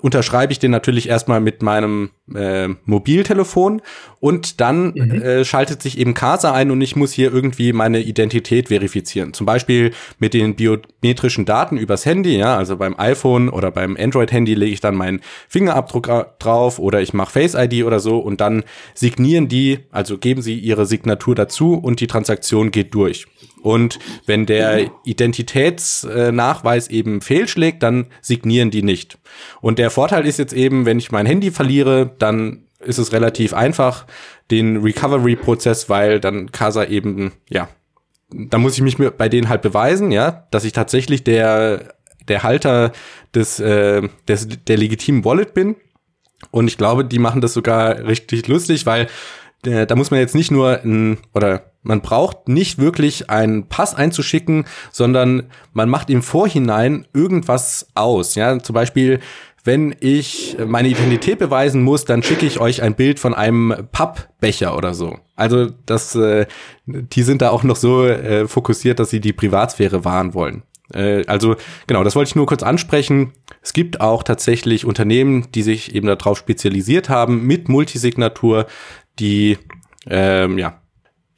[0.00, 3.82] unterschreibe ich den natürlich erstmal mit meinem äh, Mobiltelefon
[4.20, 5.22] und dann Mhm.
[5.22, 9.32] äh, schaltet sich eben Casa ein und ich muss hier irgendwie meine Identität verifizieren.
[9.32, 14.54] Zum Beispiel mit den biometrischen Daten übers Handy, ja, also beim iPhone oder beim Android-Handy
[14.54, 18.40] lege ich dann meinen Fingerabdruck ra- drauf oder ich mache Face ID oder so und
[18.40, 23.26] dann signieren die, also geben sie ihre Signatur dazu und die Transaktion geht durch.
[23.66, 29.18] Und wenn der Identitätsnachweis eben fehlschlägt, dann signieren die nicht.
[29.60, 33.54] Und der Vorteil ist jetzt eben, wenn ich mein Handy verliere, dann ist es relativ
[33.54, 34.06] einfach,
[34.52, 37.68] den Recovery-Prozess, weil dann Casa eben, ja,
[38.30, 41.92] da muss ich mich bei denen halt beweisen, ja, dass ich tatsächlich der,
[42.28, 42.92] der Halter
[43.34, 45.74] des, äh, des, der legitimen Wallet bin.
[46.52, 49.08] Und ich glaube, die machen das sogar richtig lustig, weil
[49.66, 54.64] da muss man jetzt nicht nur ein, oder man braucht nicht wirklich einen Pass einzuschicken,
[54.90, 58.34] sondern man macht im Vorhinein irgendwas aus.
[58.34, 59.20] Ja, zum Beispiel,
[59.64, 64.76] wenn ich meine Identität beweisen muss, dann schicke ich euch ein Bild von einem Pappbecher
[64.76, 65.18] oder so.
[65.34, 66.46] Also das, äh,
[66.86, 70.62] die sind da auch noch so äh, fokussiert, dass sie die Privatsphäre wahren wollen.
[70.94, 73.32] Äh, also genau, das wollte ich nur kurz ansprechen.
[73.60, 78.66] Es gibt auch tatsächlich Unternehmen, die sich eben darauf spezialisiert haben mit Multisignatur,
[79.18, 79.58] die
[80.08, 80.80] ähm, ja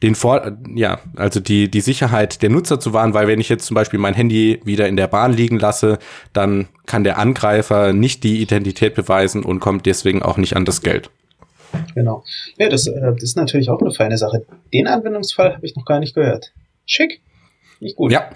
[0.03, 3.67] den Vor ja, also die, die Sicherheit der Nutzer zu wahren, weil wenn ich jetzt
[3.67, 5.99] zum Beispiel mein Handy wieder in der Bahn liegen lasse,
[6.33, 10.83] dann kann der Angreifer nicht die Identität beweisen und kommt deswegen auch nicht an das
[10.83, 11.11] Geld.
[11.95, 12.25] Genau.
[12.59, 14.47] Ja, das, äh, das ist natürlich auch eine feine Sache.
[14.73, 16.53] Den Anwendungsfall habe ich noch gar nicht gehört.
[16.87, 17.21] Schick.
[17.81, 18.13] Nicht gut.
[18.13, 18.31] Ja.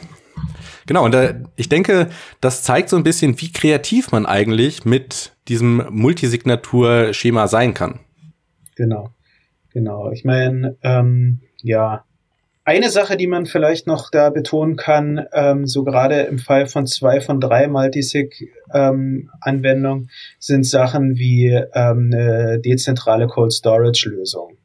[0.86, 5.32] Genau, und äh, ich denke, das zeigt so ein bisschen, wie kreativ man eigentlich mit
[5.46, 8.00] diesem Multisignatur-Schema sein kann.
[8.74, 9.10] Genau.
[9.72, 10.10] Genau.
[10.10, 12.04] Ich meine, ähm, ja,
[12.64, 16.86] eine Sache, die man vielleicht noch da betonen kann, ähm, so gerade im Fall von
[16.86, 20.08] zwei von drei Multisig-Anwendungen, ähm,
[20.38, 24.58] sind Sachen wie ähm, eine dezentrale Cold Storage-Lösung.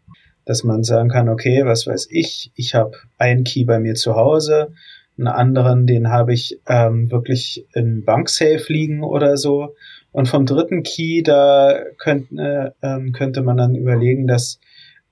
[0.46, 4.16] Dass man sagen kann, okay, was weiß ich, ich habe einen Key bei mir zu
[4.16, 4.74] Hause,
[5.18, 9.74] einen anderen, den habe ich ähm, wirklich im Banksafe liegen oder so.
[10.12, 14.60] Und vom dritten Key, da könnt, äh, ähm, könnte man dann überlegen, dass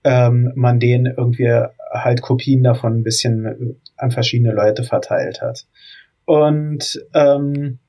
[0.06, 1.52] ähm, man den irgendwie
[1.91, 5.65] halt Kopien davon ein bisschen an verschiedene Leute verteilt hat.
[6.26, 7.80] Und ähm,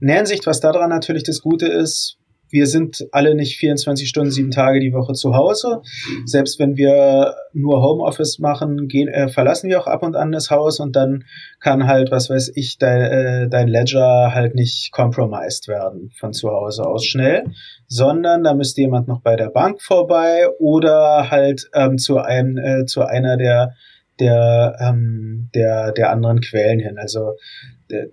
[0.00, 2.18] in der Hinsicht, was daran natürlich das Gute ist,
[2.50, 5.82] wir sind alle nicht 24 Stunden, sieben Tage die Woche zu Hause.
[6.24, 10.50] Selbst wenn wir nur Homeoffice machen, gehen, äh, verlassen wir auch ab und an das
[10.50, 11.24] Haus und dann
[11.60, 16.50] kann halt, was weiß ich, dein, äh, dein Ledger halt nicht compromised werden von zu
[16.50, 17.44] Hause aus schnell,
[17.86, 22.84] sondern da müsste jemand noch bei der Bank vorbei oder halt ähm, zu einem, äh,
[22.84, 23.74] zu einer der
[24.18, 26.98] der, ähm, der, der anderen Quellen hin.
[26.98, 27.36] Also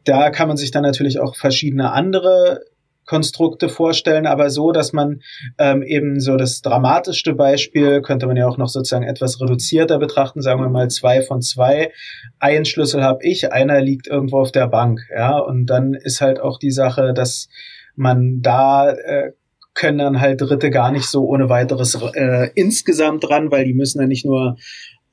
[0.06, 2.62] da kann man sich dann natürlich auch verschiedene andere
[3.08, 5.22] Konstrukte vorstellen, aber so, dass man
[5.58, 10.42] ähm, eben so das dramatischste Beispiel könnte man ja auch noch sozusagen etwas reduzierter betrachten,
[10.42, 11.92] sagen wir mal zwei von zwei.
[12.40, 16.42] Ein Schlüssel habe ich, einer liegt irgendwo auf der Bank, ja, und dann ist halt
[16.42, 17.48] auch die Sache, dass
[17.96, 19.32] man da äh,
[19.74, 24.02] können dann halt Dritte gar nicht so ohne weiteres äh, insgesamt dran, weil die müssen
[24.02, 24.58] ja nicht nur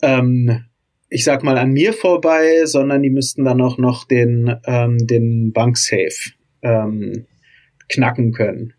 [0.03, 0.65] ähm,
[1.11, 5.53] ich sag mal an mir vorbei, sondern die müssten dann auch noch den ähm, den
[5.53, 7.27] Banksafe ähm,
[7.89, 8.75] knacken können.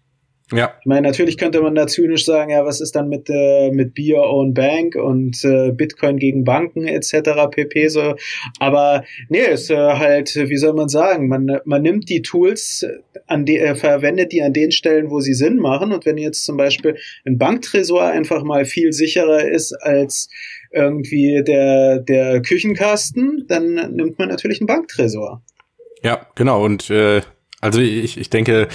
[0.52, 0.76] Ja.
[0.80, 3.96] Ich meine, natürlich könnte man da zynisch sagen, ja, was ist dann mit, äh, mit
[3.96, 7.50] Be Your Own Bank und äh, Bitcoin gegen Banken etc.
[7.50, 7.88] pp.
[7.88, 8.15] so.
[8.60, 12.86] Aber nee, ist äh, halt, wie soll man sagen, man, man nimmt die Tools,
[13.26, 15.91] an die, äh, verwendet die an den Stellen, wo sie Sinn machen.
[15.91, 20.30] Und wenn jetzt zum Beispiel ein Banktresor einfach mal viel sicherer ist als
[20.72, 25.41] irgendwie der, der Küchenkasten, dann nimmt man natürlich einen Banktresor.
[26.04, 26.63] Ja, genau.
[26.63, 27.22] Und äh,
[27.65, 28.67] also ich, ich denke,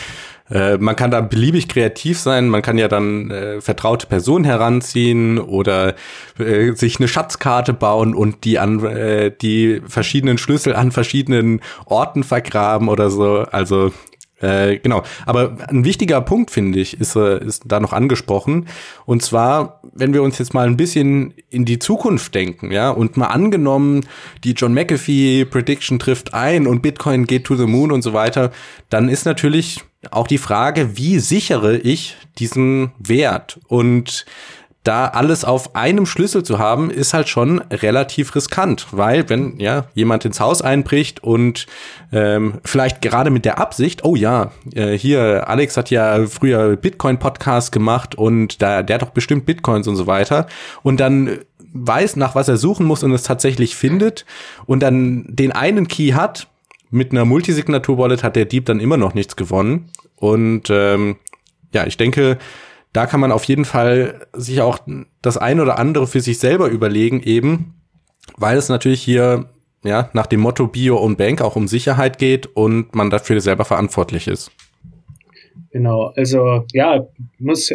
[0.51, 2.49] äh, man kann da beliebig kreativ sein.
[2.49, 5.95] Man kann ja dann äh, vertraute Personen heranziehen oder
[6.39, 12.25] äh, sich eine Schatzkarte bauen und die an äh, die verschiedenen Schlüssel an verschiedenen Orten
[12.25, 13.45] vergraben oder so.
[13.53, 13.93] Also
[14.41, 15.03] äh, genau.
[15.27, 18.67] Aber ein wichtiger Punkt, finde ich, ist, äh, ist da noch angesprochen.
[19.05, 23.17] Und zwar, wenn wir uns jetzt mal ein bisschen in die Zukunft denken, ja, und
[23.17, 24.07] mal angenommen,
[24.45, 28.51] die John McAfee Prediction trifft ein und Bitcoin geht to the moon und so weiter,
[28.89, 33.61] dann ist natürlich auch die Frage, wie sichere ich diesen Wert?
[33.69, 34.25] Und
[34.83, 39.87] da alles auf einem Schlüssel zu haben, ist halt schon relativ riskant, weil wenn ja
[39.95, 41.67] jemand ins Haus einbricht und
[42.13, 47.73] ähm, vielleicht gerade mit der Absicht, oh ja, äh, hier Alex hat ja früher Bitcoin-Podcast
[47.73, 50.47] gemacht und da der hat doch bestimmt Bitcoins und so weiter.
[50.83, 51.39] Und dann
[51.73, 54.25] weiß nach was er suchen muss und es tatsächlich findet
[54.65, 56.49] und dann den einen Key hat
[56.91, 59.91] mit einer Multisignatur-Wallet hat der Dieb dann immer noch nichts gewonnen.
[60.17, 61.17] Und ähm,
[61.73, 62.39] ja, ich denke,
[62.93, 64.79] da kann man auf jeden Fall sich auch
[65.23, 67.75] das ein oder andere für sich selber überlegen, eben,
[68.37, 69.49] weil es natürlich hier
[69.85, 73.65] ja nach dem Motto Bio und Bank auch um Sicherheit geht und man dafür selber
[73.65, 74.51] verantwortlich ist.
[75.71, 77.07] Genau, also ja,
[77.39, 77.71] muss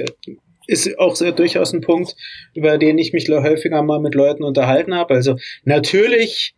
[0.67, 2.15] ist auch sehr, durchaus ein Punkt,
[2.53, 5.13] über den ich mich häufiger mal mit Leuten unterhalten habe.
[5.13, 6.55] Also natürlich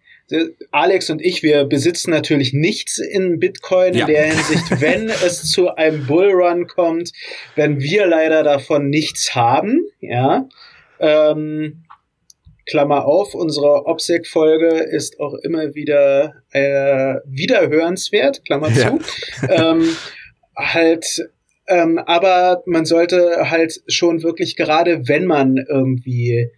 [0.71, 4.05] Alex und ich, wir besitzen natürlich nichts in Bitcoin ja.
[4.05, 7.11] in der Hinsicht, wenn es zu einem Bullrun kommt,
[7.55, 10.47] werden wir leider davon nichts haben, ja.
[10.99, 11.83] Ähm,
[12.65, 18.99] Klammer auf, unsere OPSEC-Folge ist auch immer wieder äh, wiederhörenswert, Klammer zu.
[19.47, 19.71] Ja.
[19.71, 19.95] Ähm,
[20.57, 21.29] halt,
[21.67, 26.51] ähm, aber man sollte halt schon wirklich gerade, wenn man irgendwie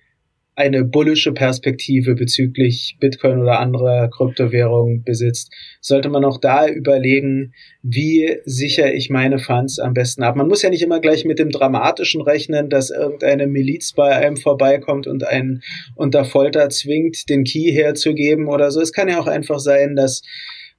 [0.60, 8.40] eine bullische Perspektive bezüglich Bitcoin oder anderer Kryptowährungen besitzt, sollte man auch da überlegen, wie
[8.44, 10.36] sichere ich meine Funds am besten ab.
[10.36, 14.36] Man muss ja nicht immer gleich mit dem Dramatischen rechnen, dass irgendeine Miliz bei einem
[14.36, 15.62] vorbeikommt und einen
[15.96, 18.82] unter Folter zwingt, den Key herzugeben oder so.
[18.82, 20.24] Es kann ja auch einfach sein, dass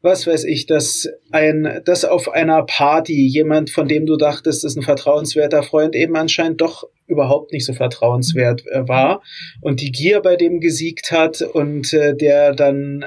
[0.02, 4.76] was weiß ich, dass ein, dass auf einer Party jemand, von dem du dachtest, ist
[4.76, 9.22] ein vertrauenswerter Freund, eben anscheinend doch überhaupt nicht so vertrauenswert äh, war
[9.60, 13.04] und die Gier bei dem gesiegt hat und äh, der dann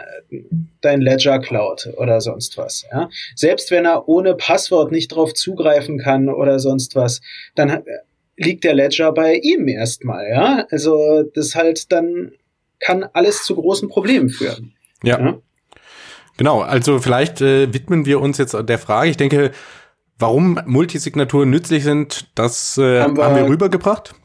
[0.82, 2.86] dein Ledger klaut oder sonst was.
[2.92, 3.10] Ja?
[3.36, 7.22] Selbst wenn er ohne Passwort nicht drauf zugreifen kann oder sonst was,
[7.56, 7.82] dann äh,
[8.36, 10.28] liegt der Ledger bei ihm erstmal.
[10.30, 12.34] Ja, also das halt dann
[12.80, 14.74] kann alles zu großen Problemen führen.
[15.04, 15.20] ja?
[15.20, 15.40] ja?
[16.38, 19.12] Genau, also vielleicht äh, widmen wir uns jetzt der Frage.
[19.12, 19.52] Ich denke,
[20.20, 24.16] warum Multisignaturen nützlich sind, das äh, haben, wir, haben wir rübergebracht.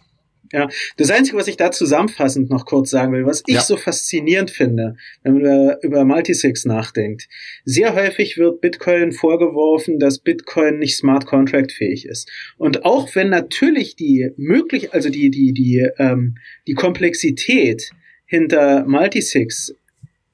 [0.53, 3.61] Ja, das Einzige, was ich da zusammenfassend noch kurz sagen will, was ich ja.
[3.61, 7.29] so faszinierend finde, wenn man über, über Multisigs nachdenkt.
[7.65, 12.31] Sehr häufig wird Bitcoin vorgeworfen, dass Bitcoin nicht Smart Contract fähig ist.
[12.57, 16.37] Und auch wenn natürlich die möglich, also die, die, die, ähm,
[16.67, 17.91] die Komplexität
[18.25, 19.75] hinter Multisigs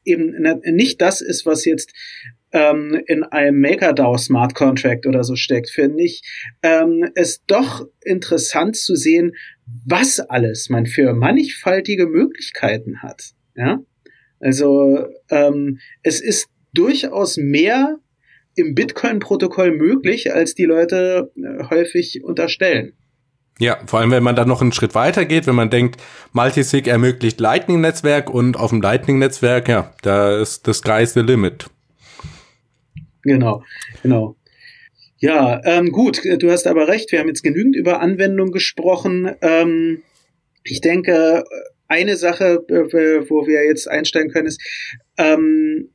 [0.04, 0.34] eben
[0.64, 1.92] nicht das ist, was jetzt
[2.54, 6.22] ähm, in einem MakerDAO Smart Contract oder so steckt, finde ich
[6.62, 9.32] ähm, es doch interessant zu sehen,
[9.84, 13.32] was alles man für mannigfaltige Möglichkeiten hat.
[13.56, 13.80] Ja,
[14.40, 17.98] also ähm, es ist durchaus mehr
[18.56, 22.92] im Bitcoin-Protokoll möglich, als die Leute äh, häufig unterstellen.
[23.58, 26.00] Ja, vor allem, wenn man dann noch einen Schritt weiter geht, wenn man denkt,
[26.32, 31.66] Multisig ermöglicht Lightning-Netzwerk und auf dem Lightning-Netzwerk, ja, da ist das sky the limit.
[33.24, 33.62] Genau,
[34.02, 34.36] genau.
[35.18, 39.30] Ja, ähm, gut, du hast aber recht, wir haben jetzt genügend über Anwendung gesprochen.
[39.40, 40.02] Ähm,
[40.64, 41.44] ich denke,
[41.88, 44.60] eine Sache, äh, wo wir jetzt einsteigen können, ist,
[45.16, 45.90] ähm,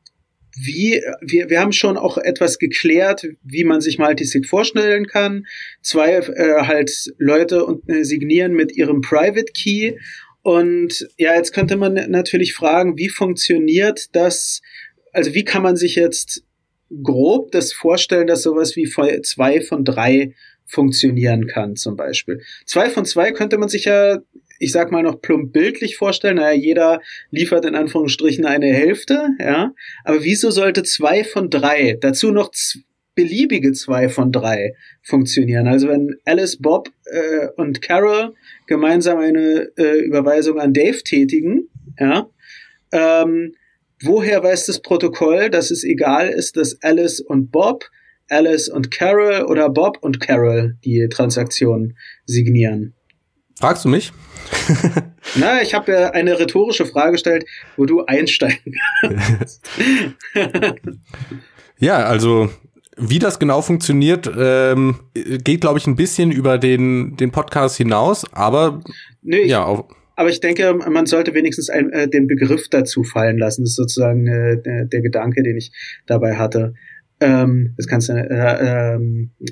[0.56, 5.46] wie, wir, wir haben schon auch etwas geklärt, wie man sich Multisig vorstellen kann.
[5.82, 9.94] Zwei äh, halt Leute und, äh, signieren mit ihrem Private Key.
[10.42, 14.62] Und ja, jetzt könnte man natürlich fragen, wie funktioniert das?
[15.14, 16.44] Also wie kann man sich jetzt
[17.04, 18.90] grob das vorstellen, dass sowas wie
[19.24, 20.34] zwei von drei
[20.66, 22.42] funktionieren kann, zum Beispiel.
[22.66, 24.20] Zwei von zwei könnte man sich ja
[24.60, 29.74] ich sag mal noch plump bildlich vorstellen, naja, jeder liefert in Anführungsstrichen eine Hälfte, ja.
[30.04, 32.52] Aber wieso sollte zwei von drei, dazu noch
[33.16, 35.68] beliebige zwei von drei funktionieren?
[35.68, 38.36] Also wenn Alice, Bob äh, und Carol
[38.68, 42.30] gemeinsam eine äh, Überweisung an Dave tätigen, ja,
[42.92, 43.54] ähm,
[44.04, 47.86] woher weiß das Protokoll, dass es egal ist, dass Alice und Bob
[48.30, 51.96] Alice und Carol oder Bob und Carol die Transaktion
[52.26, 52.94] signieren?
[53.60, 54.14] Fragst du mich?
[55.36, 57.46] Na, ich habe ja eine rhetorische Frage gestellt,
[57.76, 59.68] wo du einsteigen kannst.
[61.78, 62.50] ja, also
[62.96, 68.26] wie das genau funktioniert, ähm, geht, glaube ich, ein bisschen über den, den Podcast hinaus,
[68.34, 68.82] aber
[69.22, 69.64] nee, ja.
[69.64, 69.86] Auf
[70.20, 73.62] aber ich denke, man sollte wenigstens ein, äh, den Begriff dazu fallen lassen.
[73.62, 75.72] Das ist sozusagen äh, der, der Gedanke, den ich
[76.08, 76.74] dabei hatte.
[77.22, 79.00] Ähm, das kannst du, äh, äh,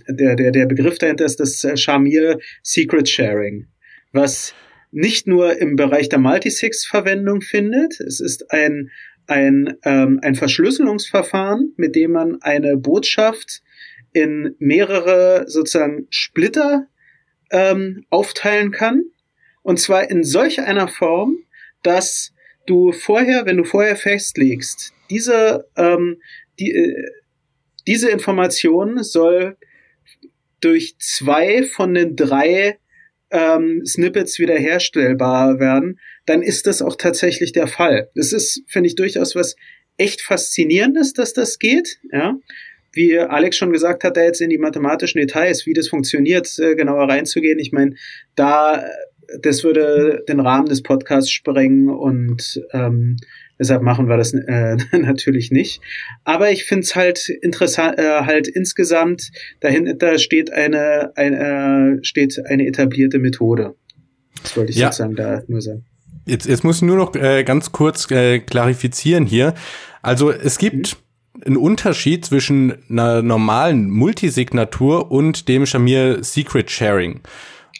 [0.09, 3.67] der, der, der Begriff dahinter ist das Shamir Secret Sharing,
[4.11, 4.53] was
[4.91, 8.01] nicht nur im Bereich der Multisigs Verwendung findet.
[8.01, 8.89] Es ist ein,
[9.25, 13.61] ein, ähm, ein Verschlüsselungsverfahren, mit dem man eine Botschaft
[14.11, 16.87] in mehrere sozusagen Splitter
[17.51, 19.03] ähm, aufteilen kann.
[19.67, 21.39] Und zwar in solch einer Form,
[21.83, 22.31] dass
[22.67, 26.21] du vorher, wenn du vorher festlegst, diese, ähm,
[26.57, 27.11] die, äh,
[27.85, 29.57] diese Information soll
[30.61, 32.79] durch zwei von den drei
[33.29, 38.09] ähm, Snippets wiederherstellbar werden, dann ist das auch tatsächlich der Fall.
[38.15, 39.57] Das ist, finde ich, durchaus was
[39.97, 41.99] echt Faszinierendes, dass das geht.
[42.13, 42.37] Ja,
[42.93, 46.75] wie Alex schon gesagt hat, da jetzt in die mathematischen Details, wie das funktioniert, äh,
[46.75, 47.59] genauer reinzugehen.
[47.59, 47.95] Ich meine,
[48.35, 48.89] da
[49.41, 53.17] das würde den Rahmen des Podcasts sprengen und ähm,
[53.59, 55.81] Deshalb machen wir das äh, natürlich nicht.
[56.23, 62.39] Aber ich finde es halt interessant, äh, halt insgesamt, dahinter steht eine, eine, äh, steht
[62.45, 63.75] eine etablierte Methode.
[64.43, 64.87] Das wollte ich ja.
[64.87, 65.85] sozusagen da nur sagen.
[66.25, 69.53] Jetzt, jetzt muss ich nur noch äh, ganz kurz äh, klarifizieren hier.
[70.01, 70.97] Also es gibt
[71.35, 71.43] mhm.
[71.43, 77.21] einen Unterschied zwischen einer normalen Multisignatur und dem Shamir Secret Sharing.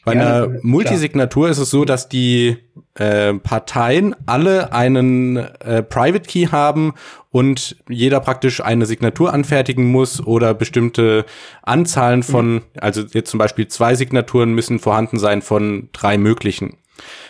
[0.08, 1.51] Bei ja, einer Multisignatur klar.
[1.51, 2.55] ist es so, dass die
[2.93, 6.93] äh, Parteien alle einen äh, Private Key haben
[7.30, 11.26] und jeder praktisch eine Signatur anfertigen muss oder bestimmte
[11.62, 12.62] Anzahlen von, mhm.
[12.80, 16.78] also jetzt zum Beispiel zwei Signaturen müssen vorhanden sein von drei möglichen.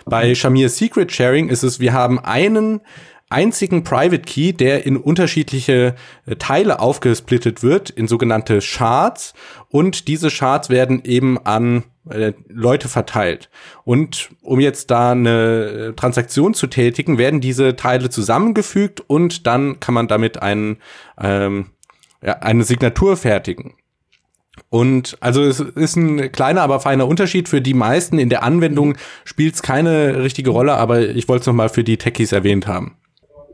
[0.05, 2.81] Bei Shamir Secret Sharing ist es, wir haben einen
[3.29, 5.95] einzigen Private Key, der in unterschiedliche
[6.27, 9.33] äh, Teile aufgesplittet wird, in sogenannte Shards.
[9.69, 11.83] Und diese Shards werden eben an
[12.47, 13.49] Leute verteilt.
[13.83, 19.93] Und um jetzt da eine Transaktion zu tätigen, werden diese Teile zusammengefügt und dann kann
[19.93, 20.77] man damit einen,
[21.19, 21.67] ähm,
[22.21, 23.75] ja, eine Signatur fertigen.
[24.69, 27.47] Und also es ist ein kleiner, aber feiner Unterschied.
[27.47, 31.47] Für die meisten in der Anwendung spielt es keine richtige Rolle, aber ich wollte es
[31.47, 32.97] nochmal für die Techies erwähnt haben.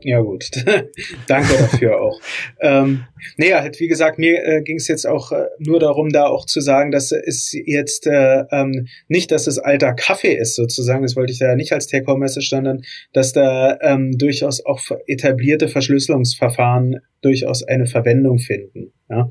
[0.04, 0.50] Ja gut,
[1.26, 2.20] danke dafür auch.
[2.60, 3.04] Ähm,
[3.38, 6.44] nee, halt wie gesagt, mir äh, ging es jetzt auch äh, nur darum, da auch
[6.44, 11.16] zu sagen, dass es jetzt äh, ähm, nicht, dass es alter Kaffee ist sozusagen, das
[11.16, 12.82] wollte ich da nicht als Take-Home-Message, sondern
[13.14, 18.92] dass da ähm, durchaus auch etablierte Verschlüsselungsverfahren durchaus eine Verwendung finden.
[19.08, 19.30] Ja?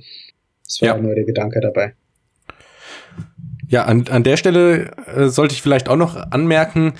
[0.66, 0.98] Das war ja.
[0.98, 1.94] nur der Gedanke dabei.
[3.68, 6.94] Ja, an, an der Stelle äh, sollte ich vielleicht auch noch anmerken,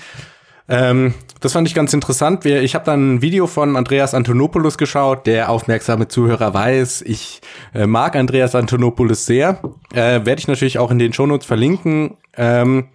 [0.68, 2.46] ähm, das fand ich ganz interessant.
[2.46, 5.26] Ich habe dann ein Video von Andreas Antonopoulos geschaut.
[5.26, 7.42] Der aufmerksame Zuhörer weiß, ich
[7.74, 9.60] äh, mag Andreas Antonopoulos sehr.
[9.92, 12.16] Äh, Werde ich natürlich auch in den Shownotes verlinken.
[12.36, 12.88] Ähm,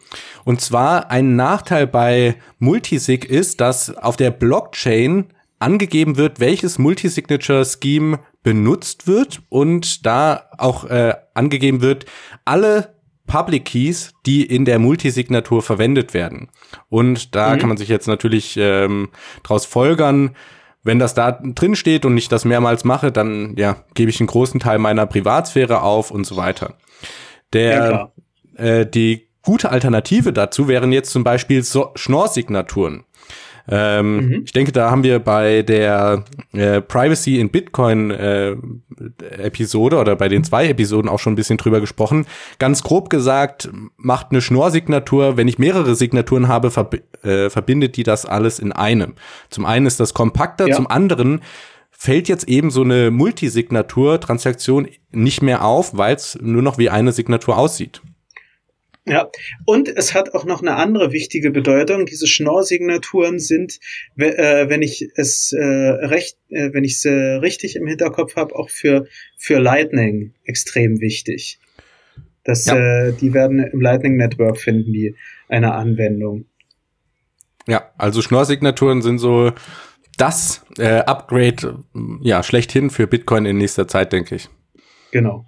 [0.46, 5.26] und zwar ein Nachteil bei Multisig ist, dass auf der Blockchain
[5.60, 12.06] angegeben wird, welches Multisignature-Scheme benutzt wird und da auch äh, angegeben wird,
[12.46, 12.96] alle
[13.30, 16.50] Public Keys, die in der Multisignatur verwendet werden.
[16.90, 17.60] Und da mhm.
[17.60, 19.10] kann man sich jetzt natürlich ähm,
[19.44, 20.36] daraus folgern,
[20.84, 24.28] wenn das da drin steht und ich das mehrmals mache, dann ja, gebe ich einen
[24.28, 26.76] großen Teil meiner Privatsphäre auf und so weiter.
[27.54, 28.12] Der
[28.58, 33.04] ja, äh, die gute Alternative dazu wären jetzt zum Beispiel so Schnorr-Signaturen.
[33.72, 34.42] Ähm, mhm.
[34.46, 38.56] Ich denke, da haben wir bei der äh, Privacy in Bitcoin äh,
[39.38, 42.26] Episode oder bei den zwei Episoden auch schon ein bisschen drüber gesprochen.
[42.58, 48.04] Ganz grob gesagt, macht eine Schnorr-Signatur, wenn ich mehrere Signaturen habe, verb äh, verbindet die
[48.04, 49.14] das alles in einem.
[49.50, 50.76] Zum einen ist das kompakter, ja.
[50.76, 51.42] zum anderen
[51.92, 57.12] fällt jetzt eben so eine Multisignatur-Transaktion nicht mehr auf, weil es nur noch wie eine
[57.12, 58.02] Signatur aussieht.
[59.10, 59.28] Ja,
[59.66, 62.05] und es hat auch noch eine andere wichtige Bedeutung.
[62.05, 63.80] Diese Schnorr-Signaturen sind,
[64.18, 68.70] äh, wenn ich es äh, recht, äh, wenn ich es richtig im Hinterkopf habe, auch
[68.70, 71.60] für für Lightning extrem wichtig.
[72.43, 73.12] Das, ja.
[73.12, 75.16] die werden im Lightning Network finden, die
[75.49, 76.45] eine Anwendung.
[77.68, 79.51] Ja, also Schnorr-Signaturen sind so
[80.18, 81.84] das Upgrade,
[82.22, 84.49] ja, schlechthin für Bitcoin in nächster Zeit, denke ich.
[85.12, 85.45] Genau.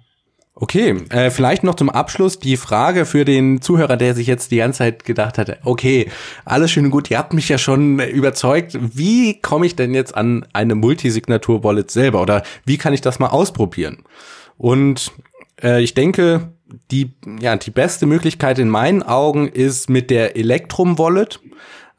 [0.54, 4.58] Okay, äh, vielleicht noch zum Abschluss die Frage für den Zuhörer, der sich jetzt die
[4.58, 6.10] ganze Zeit gedacht hatte, okay,
[6.44, 10.14] alles schön und gut, ihr habt mich ja schon überzeugt, wie komme ich denn jetzt
[10.14, 12.20] an eine Multisignatur-Wallet selber?
[12.20, 14.04] Oder wie kann ich das mal ausprobieren?
[14.58, 15.12] Und
[15.62, 16.52] äh, ich denke,
[16.90, 21.40] die, ja, die beste Möglichkeit in meinen Augen ist mit der Electrum Wallet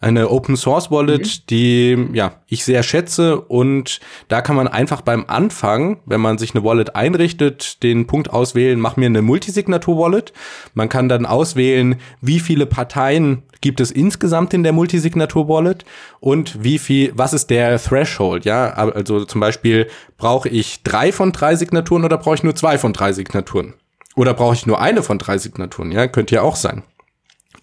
[0.04, 1.46] eine Open Source Wallet, mhm.
[1.50, 6.54] die ja ich sehr schätze und da kann man einfach beim Anfang, wenn man sich
[6.54, 10.34] eine Wallet einrichtet, den Punkt auswählen, mach mir eine Multisignatur Wallet.
[10.74, 15.86] Man kann dann auswählen, wie viele Parteien gibt es insgesamt in der Multisignatur Wallet
[16.20, 18.74] und wie viel, was ist der Threshold, ja?
[18.74, 19.88] Also zum Beispiel
[20.18, 23.74] brauche ich drei von drei Signaturen oder brauche ich nur zwei von drei Signaturen?
[24.16, 25.92] Oder brauche ich nur eine von drei Signaturen?
[25.92, 26.84] Ja, könnte ja auch sein.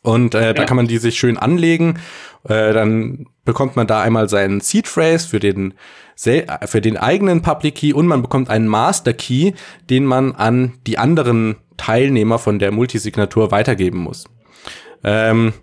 [0.03, 0.53] Und äh, ja.
[0.53, 1.99] da kann man die sich schön anlegen.
[2.49, 5.75] Äh, dann bekommt man da einmal seinen Seed Phrase für den
[6.67, 9.53] für den eigenen Public Key und man bekommt einen Master Key,
[9.89, 14.27] den man an die anderen Teilnehmer von der Multisignatur weitergeben muss.
[15.03, 15.55] Ähm,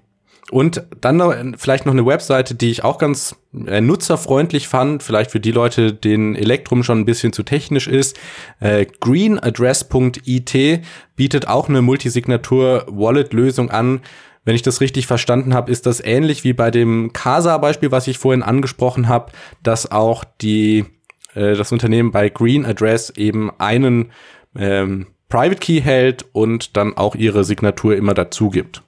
[0.49, 3.35] und dann noch, vielleicht noch eine Webseite, die ich auch ganz
[3.65, 8.17] äh, nutzerfreundlich fand, vielleicht für die Leute, denen Elektrum schon ein bisschen zu technisch ist.
[8.59, 10.81] Äh, greenaddress.it
[11.15, 14.01] bietet auch eine Multisignatur-Wallet-Lösung an.
[14.45, 18.17] Wenn ich das richtig verstanden habe, ist das ähnlich wie bei dem Casa-Beispiel, was ich
[18.17, 19.33] vorhin angesprochen habe,
[19.63, 20.85] dass auch die,
[21.33, 24.11] äh, das Unternehmen bei Green Address eben einen
[24.55, 28.81] ähm, Private Key hält und dann auch ihre Signatur immer dazu gibt.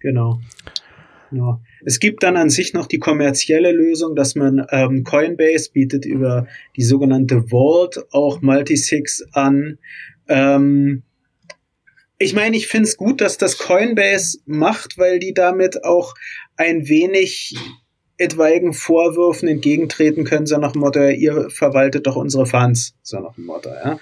[0.00, 0.40] Genau.
[1.36, 1.60] Ja.
[1.84, 6.46] Es gibt dann an sich noch die kommerzielle Lösung, dass man ähm, Coinbase bietet über
[6.76, 9.78] die sogenannte Vault auch Multisigs an.
[10.28, 11.02] Ähm,
[12.18, 16.14] ich meine, ich finde es gut, dass das Coinbase macht, weil die damit auch
[16.56, 17.56] ein wenig
[18.16, 23.34] etwaigen Vorwürfen entgegentreten können, so nach dem Motto, ihr verwaltet doch unsere Funds, so nach
[23.34, 23.98] dem Motto, ja.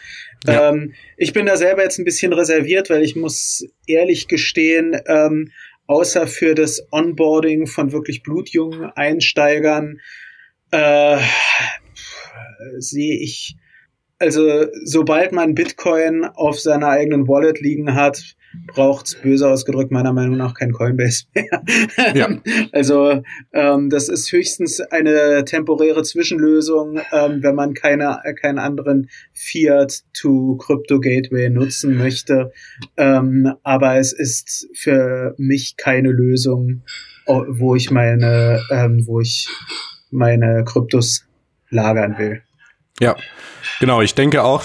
[0.47, 0.69] ja.
[0.69, 5.51] Ähm, ich bin da selber jetzt ein bisschen reserviert, weil ich muss ehrlich gestehen, ähm,
[5.93, 10.01] außer für das Onboarding von wirklich blutjungen Einsteigern
[10.71, 11.19] äh,
[12.79, 13.57] sehe ich,
[14.19, 18.37] also sobald man Bitcoin auf seiner eigenen Wallet liegen hat,
[18.67, 21.63] braucht's böse ausgedrückt meiner Meinung nach kein Coinbase mehr.
[22.15, 22.29] Ja.
[22.73, 23.23] also
[23.53, 30.57] ähm, das ist höchstens eine temporäre Zwischenlösung, ähm, wenn man keine keinen anderen Fiat to
[30.57, 32.53] Crypto Gateway nutzen möchte.
[32.97, 36.83] Ähm, aber es ist für mich keine Lösung,
[37.27, 39.49] wo ich meine, ähm, wo ich
[40.11, 41.25] meine Kryptos
[41.71, 42.43] lagern will.
[43.01, 43.17] Ja,
[43.81, 44.03] genau.
[44.03, 44.63] Ich denke auch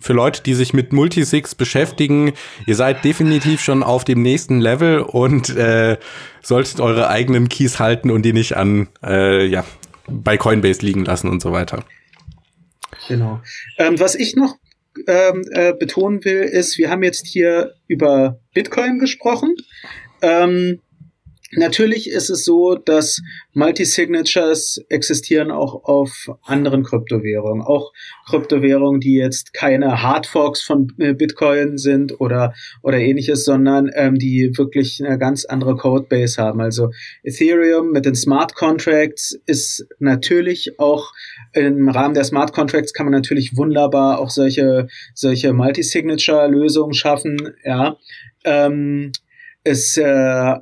[0.00, 2.32] für Leute, die sich mit Multisigs beschäftigen,
[2.66, 5.98] ihr seid definitiv schon auf dem nächsten Level und äh,
[6.42, 9.64] solltet eure eigenen Keys halten und die nicht an äh, ja
[10.08, 11.84] bei Coinbase liegen lassen und so weiter.
[13.08, 13.40] Genau.
[13.78, 14.56] Ähm, was ich noch
[15.06, 19.54] ähm, äh, betonen will, ist, wir haben jetzt hier über Bitcoin gesprochen.
[20.22, 20.80] Ähm,
[21.56, 23.22] Natürlich ist es so, dass
[23.54, 27.62] Multisignatures existieren auch auf anderen Kryptowährungen.
[27.62, 27.92] Auch
[28.28, 32.52] Kryptowährungen, die jetzt keine Hardforks von äh, Bitcoin sind oder,
[32.82, 36.60] oder ähnliches, sondern ähm, die wirklich eine ganz andere Codebase haben.
[36.60, 36.90] Also
[37.22, 41.12] Ethereum mit den Smart Contracts ist natürlich auch
[41.54, 47.96] im Rahmen der Smart Contracts kann man natürlich wunderbar auch solche, solche Multisignature-Lösungen schaffen, ja.
[48.44, 49.12] Ähm,
[49.64, 50.54] es äh,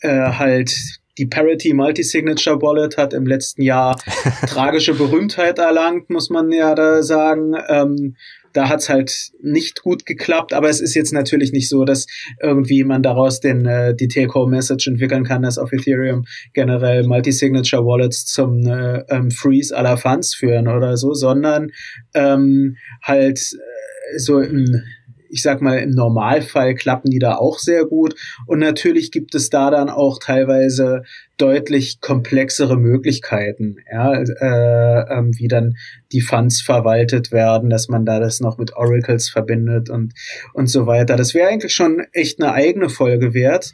[0.00, 0.74] äh, halt
[1.18, 4.00] die Parity Multi-Signature Wallet hat im letzten Jahr
[4.46, 7.54] tragische Berühmtheit erlangt, muss man ja da sagen.
[7.68, 8.16] Ähm,
[8.52, 12.06] da hat's halt nicht gut geklappt, aber es ist jetzt natürlich nicht so, dass
[12.42, 18.26] irgendwie man daraus den äh, die Take-Home-Message entwickeln kann, dass auf Ethereum generell Multi-Signature Wallets
[18.26, 21.70] zum äh, ähm, Freeze aller Funds führen oder so, sondern
[22.14, 24.82] ähm, halt äh, so im
[25.30, 28.14] ich sag mal, im Normalfall klappen die da auch sehr gut.
[28.46, 31.02] Und natürlich gibt es da dann auch teilweise
[31.36, 35.74] deutlich komplexere Möglichkeiten, ja, äh, ähm, wie dann
[36.12, 40.12] die Funds verwaltet werden, dass man da das noch mit Oracles verbindet und,
[40.52, 41.16] und so weiter.
[41.16, 43.72] Das wäre eigentlich schon echt eine eigene Folge wert.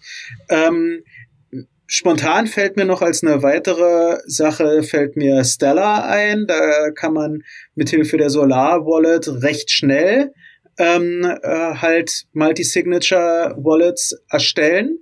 [0.49, 1.03] Ähm,
[1.87, 6.47] spontan fällt mir noch als eine weitere Sache fällt mir Stellar ein.
[6.47, 7.43] Da kann man
[7.75, 10.33] mithilfe der Solar Wallet recht schnell
[10.79, 14.99] ähm, äh, halt Multi-Signature-Wallets erstellen,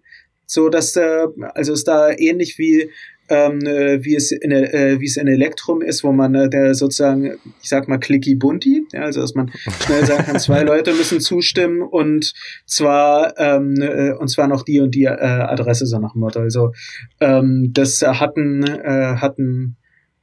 [0.47, 2.91] so dass äh, also ist da ähnlich wie
[3.29, 6.75] ähm, äh, wie es in äh, wie es in Elektrum ist, wo man äh, der
[6.75, 9.51] sozusagen, ich sag mal clicky bunti, ja, also dass man
[9.85, 12.35] schnell sagen kann, zwei Leute müssen zustimmen und
[12.67, 16.41] zwar ähm, äh, und zwar noch die und die äh, Adresse so nach dem Motto.
[16.41, 16.73] Also
[17.21, 19.77] ähm, das hatten äh, hatten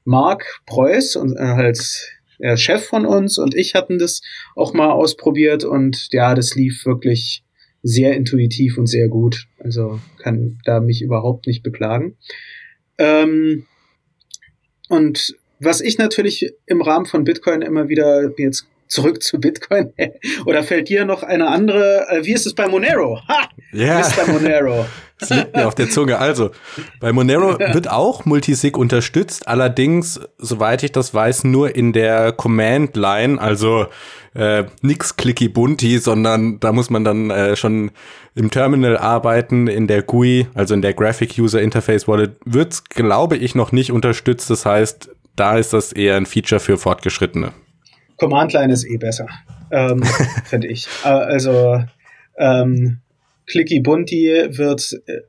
[0.03, 4.21] Mark Preuß und äh, halt der Chef von uns und ich hatten das
[4.55, 7.43] auch mal ausprobiert und ja, das lief wirklich
[7.83, 9.47] sehr intuitiv und sehr gut.
[9.59, 12.17] Also kann da mich überhaupt nicht beklagen.
[12.97, 13.65] Ähm,
[14.89, 19.93] und was ich natürlich im Rahmen von Bitcoin immer wieder jetzt zurück zu Bitcoin.
[20.45, 22.07] Oder fällt dir noch eine andere?
[22.09, 23.19] Äh, wie ist es bei Monero?
[23.27, 23.49] Ha!
[23.71, 23.99] Ja.
[23.99, 24.31] Mr.
[24.31, 24.85] Monero.
[25.21, 26.17] Das liegt mir auf der Zunge.
[26.17, 26.49] Also,
[26.99, 33.39] bei Monero wird auch Multisig unterstützt, allerdings, soweit ich das weiß, nur in der Command-Line,
[33.39, 33.85] also
[34.33, 37.91] äh, nix clicky bunti, sondern da muss man dann äh, schon
[38.33, 43.37] im Terminal arbeiten, in der GUI, also in der Graphic User Interface Wallet, wird's, glaube
[43.37, 44.49] ich, noch nicht unterstützt.
[44.49, 47.51] Das heißt, da ist das eher ein Feature für Fortgeschrittene.
[48.17, 49.27] Command Line ist eh besser,
[49.71, 50.03] ähm,
[50.45, 50.87] finde ich.
[51.03, 51.83] Äh, also
[52.37, 53.01] ähm,
[53.51, 55.19] Clicky Bunti wird äh,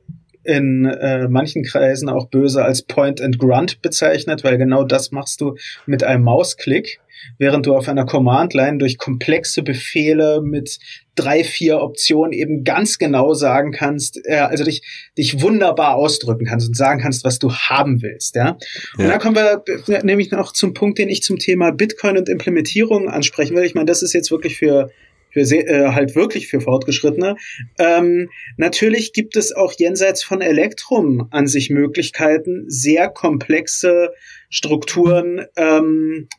[0.43, 5.41] in äh, manchen Kreisen auch böse als Point and Grunt bezeichnet, weil genau das machst
[5.41, 5.55] du
[5.85, 6.99] mit einem Mausklick,
[7.37, 10.79] während du auf einer Command-Line durch komplexe Befehle mit
[11.15, 14.81] drei, vier Optionen eben ganz genau sagen kannst, äh, also dich,
[15.17, 18.57] dich wunderbar ausdrücken kannst und sagen kannst, was du haben willst, ja.
[18.97, 23.09] Und dann kommen wir nämlich noch zum Punkt, den ich zum Thema Bitcoin und Implementierung
[23.09, 23.63] ansprechen will.
[23.63, 24.89] Ich meine, das ist jetzt wirklich für
[25.33, 27.35] für sehr, äh, halt wirklich für Fortgeschrittene.
[27.79, 34.13] Ähm, natürlich gibt es auch jenseits von Elektrum an sich Möglichkeiten, sehr komplexe
[34.49, 36.29] Strukturen ähm,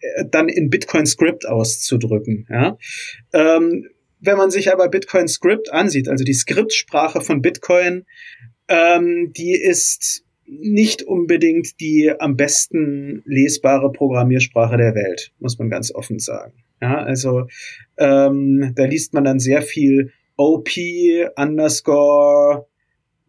[0.00, 2.46] äh, dann in Bitcoin Script auszudrücken.
[2.50, 2.76] Ja?
[3.32, 3.86] Ähm,
[4.20, 8.04] wenn man sich aber Bitcoin Script ansieht, also die Skriptsprache von Bitcoin,
[8.68, 15.94] ähm, die ist nicht unbedingt die am besten lesbare Programmiersprache der Welt, muss man ganz
[15.94, 16.64] offen sagen.
[16.84, 17.46] Ja, also
[17.96, 20.68] ähm, da liest man dann sehr viel OP
[21.34, 22.66] underscore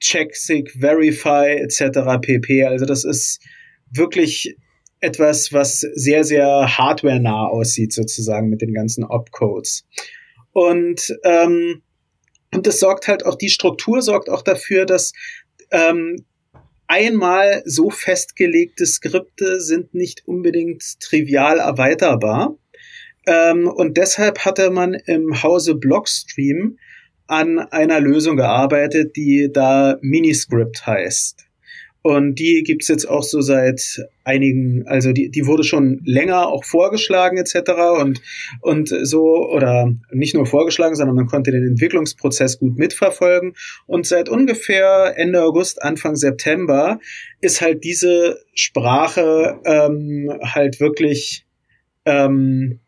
[0.01, 2.19] checksig verify etc.
[2.19, 2.65] pp.
[2.65, 3.41] Also das ist
[3.89, 4.57] wirklich
[4.99, 9.85] etwas, was sehr, sehr hardware-nah aussieht, sozusagen mit den ganzen Opcodes.
[10.51, 11.81] Und, ähm,
[12.53, 15.13] und das sorgt halt auch, die Struktur sorgt auch dafür, dass
[15.71, 16.25] ähm,
[16.87, 22.57] einmal so festgelegte Skripte sind nicht unbedingt trivial erweiterbar.
[23.25, 26.77] Ähm, und deshalb hatte man im Hause Blockstream
[27.27, 31.45] an einer Lösung gearbeitet, die da Miniscript heißt.
[32.03, 33.81] Und die gibt's jetzt auch so seit
[34.23, 37.71] einigen, also die, die wurde schon länger auch vorgeschlagen etc.
[37.99, 38.21] und,
[38.61, 43.55] und so, oder nicht nur vorgeschlagen, sondern man konnte den Entwicklungsprozess gut mitverfolgen.
[43.87, 46.99] Und seit ungefähr Ende August, Anfang September
[47.41, 51.47] ist halt diese Sprache ähm, halt wirklich
[52.05, 52.81] ähm,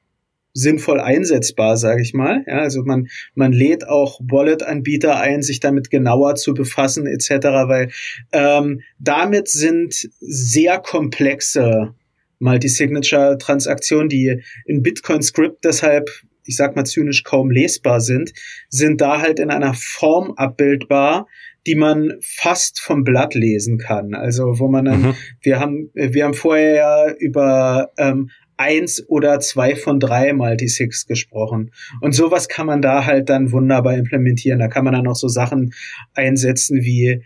[0.58, 2.44] sinnvoll einsetzbar, sage ich mal.
[2.48, 7.30] Ja, also man, man lädt auch Wallet-Anbieter ein, sich damit genauer zu befassen etc.,
[7.68, 7.92] weil
[8.32, 11.94] ähm, damit sind sehr komplexe
[12.40, 16.10] Multisignature-Transaktionen, die in Bitcoin-Script deshalb
[16.50, 18.32] ich sag mal zynisch kaum lesbar sind,
[18.70, 21.28] sind da halt in einer Form abbildbar,
[21.66, 24.14] die man fast vom Blatt lesen kann.
[24.14, 25.16] Also wo man dann, mhm.
[25.42, 31.72] wir haben, wir haben vorher ja über ähm, eins oder zwei von drei Multisigs gesprochen.
[32.02, 34.60] Und sowas kann man da halt dann wunderbar implementieren.
[34.60, 35.74] Da kann man dann noch so Sachen
[36.14, 37.24] einsetzen wie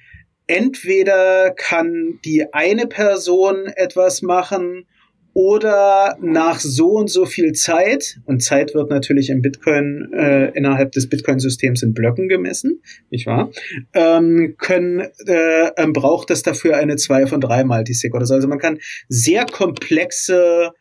[0.48, 4.86] entweder kann die eine Person etwas machen
[5.34, 10.92] oder nach so und so viel Zeit, und Zeit wird natürlich im Bitcoin, äh, innerhalb
[10.92, 13.50] des Bitcoin-Systems in Blöcken gemessen, nicht wahr?
[13.94, 18.34] Ähm, können, äh, ähm, braucht es dafür eine 2 von 3 Multisig oder so.
[18.34, 20.72] Also man kann sehr komplexe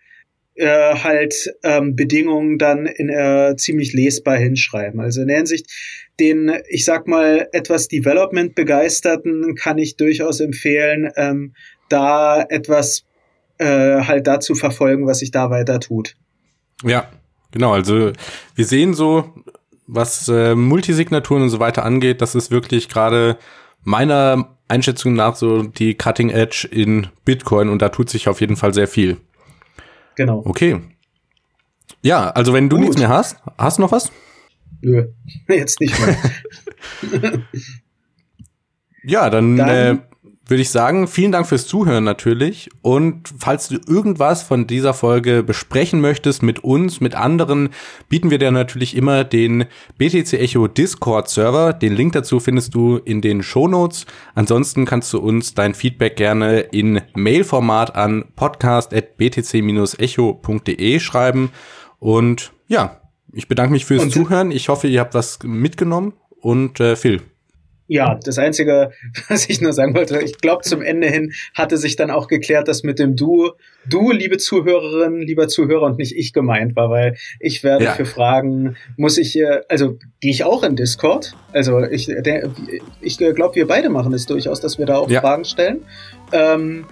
[0.60, 5.00] äh, halt ähm, Bedingungen dann in äh, ziemlich lesbar hinschreiben.
[5.00, 5.66] Also in der Hinsicht,
[6.20, 11.54] den, ich sag mal, etwas Development begeisterten kann ich durchaus empfehlen, ähm,
[11.88, 13.04] da etwas
[13.56, 16.14] äh, halt dazu verfolgen, was sich da weiter tut.
[16.84, 17.10] Ja,
[17.52, 17.72] genau.
[17.72, 18.12] Also
[18.54, 19.32] wir sehen so,
[19.86, 23.38] was äh, Multisignaturen und so weiter angeht, das ist wirklich gerade
[23.82, 28.56] meiner Einschätzung nach so die Cutting Edge in Bitcoin und da tut sich auf jeden
[28.56, 29.16] Fall sehr viel.
[30.16, 30.42] Genau.
[30.44, 30.80] Okay.
[32.02, 32.86] Ja, also wenn du Gut.
[32.86, 34.10] nichts mehr hast, hast du noch was?
[34.80, 35.08] Nö,
[35.48, 36.16] jetzt nicht mehr.
[39.04, 39.98] ja, dann, dann äh,
[40.50, 42.68] würde ich sagen, vielen Dank fürs Zuhören natürlich.
[42.82, 47.70] Und falls du irgendwas von dieser Folge besprechen möchtest mit uns, mit anderen,
[48.08, 51.72] bieten wir dir natürlich immer den BTC Echo Discord Server.
[51.72, 54.06] Den Link dazu findest du in den Show Notes.
[54.34, 61.50] Ansonsten kannst du uns dein Feedback gerne in Mailformat an podcast.btc-echo.de schreiben.
[62.00, 63.00] Und ja,
[63.32, 64.50] ich bedanke mich fürs und Zuhören.
[64.50, 66.14] Ich hoffe, ihr habt was mitgenommen.
[66.40, 67.22] Und äh, Phil,
[67.92, 68.92] ja, das Einzige,
[69.28, 72.68] was ich nur sagen wollte, ich glaube, zum Ende hin hatte sich dann auch geklärt,
[72.68, 73.50] dass mit dem Du,
[73.84, 77.92] du, liebe Zuhörerin, lieber Zuhörer und nicht ich gemeint war, weil ich werde ja.
[77.92, 79.36] für Fragen, muss ich,
[79.68, 81.34] also gehe ich auch in Discord.
[81.52, 82.50] Also ich, der,
[83.00, 85.20] ich glaube, wir beide machen es durchaus, dass wir da auch ja.
[85.20, 85.84] Fragen stellen.
[86.30, 86.86] Ähm,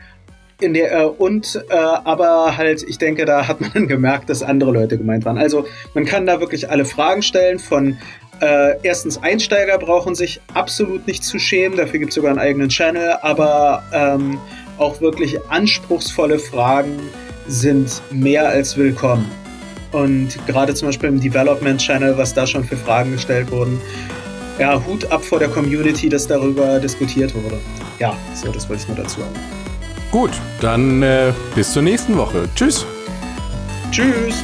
[0.60, 4.72] in der, äh, und äh, aber halt, ich denke, da hat man gemerkt, dass andere
[4.72, 5.38] Leute gemeint waren.
[5.38, 7.96] Also man kann da wirklich alle Fragen stellen von
[8.40, 12.68] äh, erstens, Einsteiger brauchen sich absolut nicht zu schämen, dafür gibt es sogar einen eigenen
[12.68, 14.38] Channel, aber ähm,
[14.78, 16.98] auch wirklich anspruchsvolle Fragen
[17.46, 19.30] sind mehr als willkommen.
[19.92, 23.80] Und gerade zum Beispiel im Development Channel, was da schon für Fragen gestellt wurden,
[24.58, 27.58] ja, Hut ab vor der Community, dass darüber diskutiert wurde.
[27.98, 29.34] Ja, so, das wollte ich nur dazu haben.
[30.10, 30.30] Gut,
[30.60, 32.48] dann äh, bis zur nächsten Woche.
[32.54, 32.86] Tschüss.
[33.90, 34.42] Tschüss.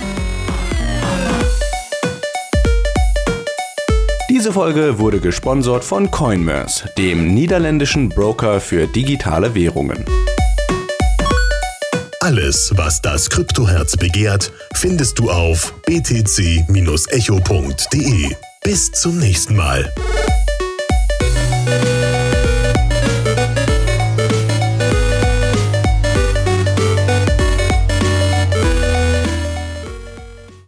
[4.31, 10.03] Diese Folge wurde gesponsert von Coinmerse, dem niederländischen Broker für digitale Währungen.
[12.21, 16.65] Alles, was das Kryptoherz begehrt, findest du auf btc-echo.de.
[18.63, 19.93] Bis zum nächsten Mal.